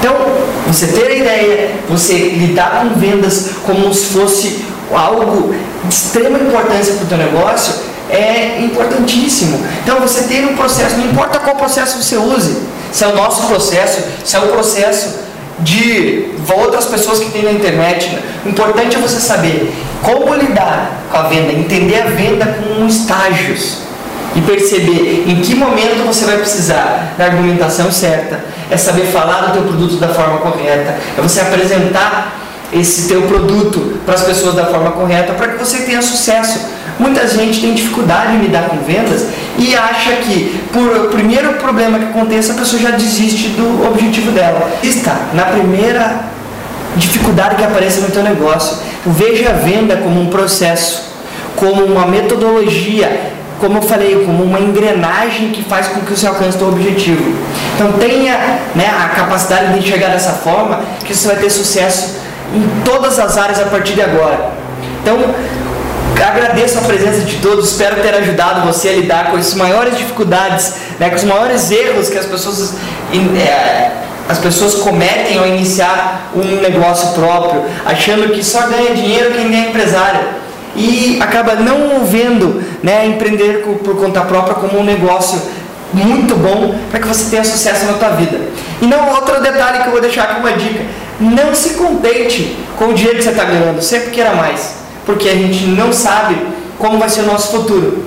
Então, 0.00 0.14
você 0.66 0.88
ter 0.88 1.06
a 1.06 1.14
ideia, 1.14 1.70
você 1.88 2.14
lidar 2.14 2.82
com 2.82 2.98
vendas 2.98 3.50
como 3.64 3.92
se 3.94 4.06
fosse 4.06 4.64
algo 4.92 5.54
de 5.84 5.94
extrema 5.94 6.38
importância 6.38 6.94
para 6.94 7.04
o 7.04 7.06
teu 7.06 7.18
negócio 7.18 7.74
é 8.10 8.60
importantíssimo. 8.60 9.64
Então, 9.82 10.00
você 10.00 10.22
ter 10.22 10.44
um 10.46 10.56
processo, 10.56 10.96
não 10.96 11.10
importa 11.10 11.38
qual 11.38 11.56
processo 11.56 12.02
você 12.02 12.16
use, 12.16 12.56
se 12.90 13.04
é 13.04 13.06
o 13.06 13.14
nosso 13.14 13.46
processo, 13.46 14.02
se 14.24 14.34
é 14.34 14.38
o 14.38 14.48
processo 14.48 15.27
de 15.60 16.26
outras 16.52 16.86
pessoas 16.86 17.18
que 17.18 17.30
tem 17.30 17.42
na 17.42 17.52
internet. 17.52 18.08
Né? 18.10 18.22
O 18.44 18.48
importante 18.48 18.96
é 18.96 18.98
você 18.98 19.20
saber 19.20 19.72
como 20.02 20.34
lidar 20.34 21.04
com 21.10 21.18
a 21.18 21.22
venda, 21.22 21.52
entender 21.52 22.00
a 22.00 22.06
venda 22.06 22.46
com 22.46 22.86
estágios 22.86 23.88
e 24.36 24.40
perceber 24.40 25.24
em 25.26 25.40
que 25.40 25.54
momento 25.54 26.06
você 26.06 26.24
vai 26.24 26.36
precisar 26.36 27.14
da 27.16 27.24
argumentação 27.24 27.90
certa, 27.90 28.40
é 28.70 28.76
saber 28.76 29.06
falar 29.06 29.46
do 29.46 29.52
teu 29.52 29.62
produto 29.62 29.96
da 29.96 30.08
forma 30.08 30.38
correta, 30.38 30.96
é 31.16 31.20
você 31.20 31.40
apresentar 31.40 32.36
esse 32.72 33.08
teu 33.08 33.22
produto 33.22 33.98
para 34.04 34.14
as 34.14 34.22
pessoas 34.22 34.54
da 34.54 34.66
forma 34.66 34.90
correta 34.90 35.32
para 35.32 35.48
que 35.48 35.58
você 35.58 35.78
tenha 35.78 36.02
sucesso. 36.02 36.60
Muita 36.98 37.26
gente 37.26 37.60
tem 37.60 37.74
dificuldade 37.74 38.36
em 38.36 38.40
lidar 38.40 38.68
com 38.68 38.76
vendas 38.78 39.26
e 39.58 39.74
acha 39.74 40.12
que 40.22 40.60
por 40.72 41.08
primeiro 41.10 41.54
problema 41.54 41.98
que 41.98 42.04
aconteça 42.06 42.52
a 42.52 42.56
pessoa 42.56 42.80
já 42.80 42.90
desiste 42.90 43.48
do 43.48 43.86
objetivo 43.88 44.30
dela. 44.30 44.70
Está 44.82 45.16
na 45.34 45.44
primeira 45.46 46.20
dificuldade 46.96 47.56
que 47.56 47.64
aparece 47.64 48.00
no 48.00 48.10
teu 48.10 48.22
negócio. 48.22 48.78
Veja 49.04 49.50
a 49.50 49.52
venda 49.54 49.96
como 49.96 50.20
um 50.20 50.26
processo, 50.28 51.02
como 51.56 51.84
uma 51.84 52.06
metodologia, 52.06 53.32
como 53.58 53.78
eu 53.78 53.82
falei, 53.82 54.24
como 54.24 54.44
uma 54.44 54.60
engrenagem 54.60 55.50
que 55.50 55.64
faz 55.64 55.88
com 55.88 56.00
que 56.00 56.12
você 56.12 56.26
alcance 56.26 56.56
o 56.56 56.58
seu 56.60 56.68
objetivo. 56.68 57.34
Então 57.74 57.92
tenha 57.92 58.34
né, 58.76 58.88
a 58.88 59.08
capacidade 59.08 59.72
de 59.72 59.80
enxergar 59.80 60.08
dessa 60.08 60.32
forma 60.32 60.80
que 61.04 61.14
você 61.14 61.26
vai 61.26 61.36
ter 61.36 61.50
sucesso 61.50 62.18
em 62.54 62.82
todas 62.84 63.18
as 63.18 63.36
áreas 63.36 63.60
a 63.60 63.64
partir 63.64 63.94
de 63.94 64.02
agora. 64.02 64.50
Então, 65.02 65.18
agradeço 66.28 66.78
a 66.78 66.82
presença 66.82 67.20
de 67.22 67.36
todos, 67.36 67.70
espero 67.70 68.02
ter 68.02 68.14
ajudado 68.14 68.66
você 68.66 68.88
a 68.88 68.92
lidar 68.92 69.30
com 69.30 69.36
as 69.36 69.54
maiores 69.54 69.96
dificuldades, 69.96 70.74
né, 70.98 71.10
com 71.10 71.16
os 71.16 71.24
maiores 71.24 71.70
erros 71.70 72.08
que 72.08 72.18
as 72.18 72.26
pessoas, 72.26 72.74
é, 73.36 73.90
as 74.28 74.38
pessoas 74.38 74.74
cometem 74.76 75.38
ao 75.38 75.46
iniciar 75.46 76.30
um 76.34 76.60
negócio 76.60 77.14
próprio, 77.14 77.64
achando 77.84 78.32
que 78.32 78.44
só 78.44 78.62
ganha 78.66 78.94
dinheiro 78.94 79.32
quem 79.32 79.54
é 79.54 79.68
empresário. 79.68 80.20
E 80.76 81.18
acaba 81.20 81.56
não 81.56 82.04
vendo 82.04 82.62
né, 82.82 83.06
empreender 83.06 83.64
por 83.82 83.96
conta 83.96 84.20
própria 84.20 84.54
como 84.54 84.78
um 84.78 84.84
negócio 84.84 85.40
muito 85.92 86.34
bom 86.36 86.74
para 86.90 87.00
que 87.00 87.08
você 87.08 87.30
tenha 87.30 87.44
sucesso 87.44 87.86
na 87.86 87.94
tua 87.94 88.10
vida. 88.10 88.38
E 88.80 88.86
não 88.86 89.08
outro 89.14 89.40
detalhe 89.40 89.82
que 89.82 89.88
eu 89.88 89.92
vou 89.92 90.00
deixar 90.00 90.24
aqui 90.24 90.40
uma 90.40 90.52
dica, 90.52 90.84
não 91.18 91.54
se 91.54 91.70
contente 91.70 92.56
com 92.76 92.86
o 92.86 92.94
dinheiro 92.94 93.18
que 93.18 93.24
você 93.24 93.30
está 93.30 93.44
ganhando, 93.44 93.82
sempre 93.82 94.10
queira 94.10 94.34
mais, 94.34 94.74
porque 95.08 95.26
a 95.26 95.32
gente 95.32 95.64
não 95.64 95.90
sabe 95.90 96.36
como 96.78 96.98
vai 96.98 97.08
ser 97.08 97.20
o 97.20 97.26
nosso 97.26 97.50
futuro. 97.50 98.04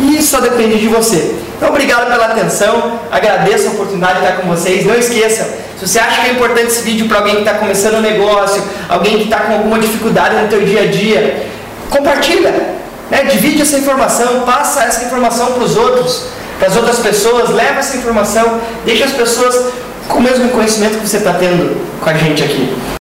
E 0.00 0.18
isso 0.18 0.32
só 0.32 0.40
depende 0.40 0.80
de 0.80 0.88
você. 0.88 1.36
Então, 1.56 1.68
obrigado 1.68 2.10
pela 2.10 2.26
atenção, 2.26 2.98
agradeço 3.08 3.68
a 3.68 3.70
oportunidade 3.70 4.18
de 4.18 4.24
estar 4.24 4.36
com 4.38 4.48
vocês. 4.48 4.84
Não 4.84 4.96
esqueça, 4.96 5.44
se 5.78 5.86
você 5.86 6.00
acha 6.00 6.22
que 6.22 6.28
é 6.28 6.32
importante 6.32 6.66
esse 6.66 6.82
vídeo 6.82 7.06
para 7.06 7.18
alguém 7.18 7.36
que 7.36 7.42
está 7.42 7.54
começando 7.54 7.98
um 7.98 8.00
negócio, 8.00 8.60
alguém 8.88 9.18
que 9.18 9.24
está 9.24 9.38
com 9.38 9.52
alguma 9.52 9.78
dificuldade 9.78 10.42
no 10.42 10.50
seu 10.50 10.62
dia 10.62 10.82
a 10.82 10.86
dia, 10.86 11.46
compartilha, 11.88 12.50
né? 13.08 13.24
divide 13.30 13.62
essa 13.62 13.78
informação, 13.78 14.40
passa 14.40 14.82
essa 14.82 15.04
informação 15.04 15.52
para 15.52 15.62
os 15.62 15.76
outros, 15.76 16.24
para 16.58 16.66
as 16.66 16.76
outras 16.76 16.98
pessoas, 16.98 17.50
leva 17.50 17.78
essa 17.78 17.96
informação, 17.96 18.60
deixa 18.84 19.04
as 19.04 19.12
pessoas 19.12 19.72
com 20.08 20.18
o 20.18 20.22
mesmo 20.22 20.48
conhecimento 20.48 20.98
que 20.98 21.08
você 21.08 21.18
está 21.18 21.34
tendo 21.34 21.80
com 22.00 22.10
a 22.10 22.14
gente 22.14 22.42
aqui. 22.42 22.90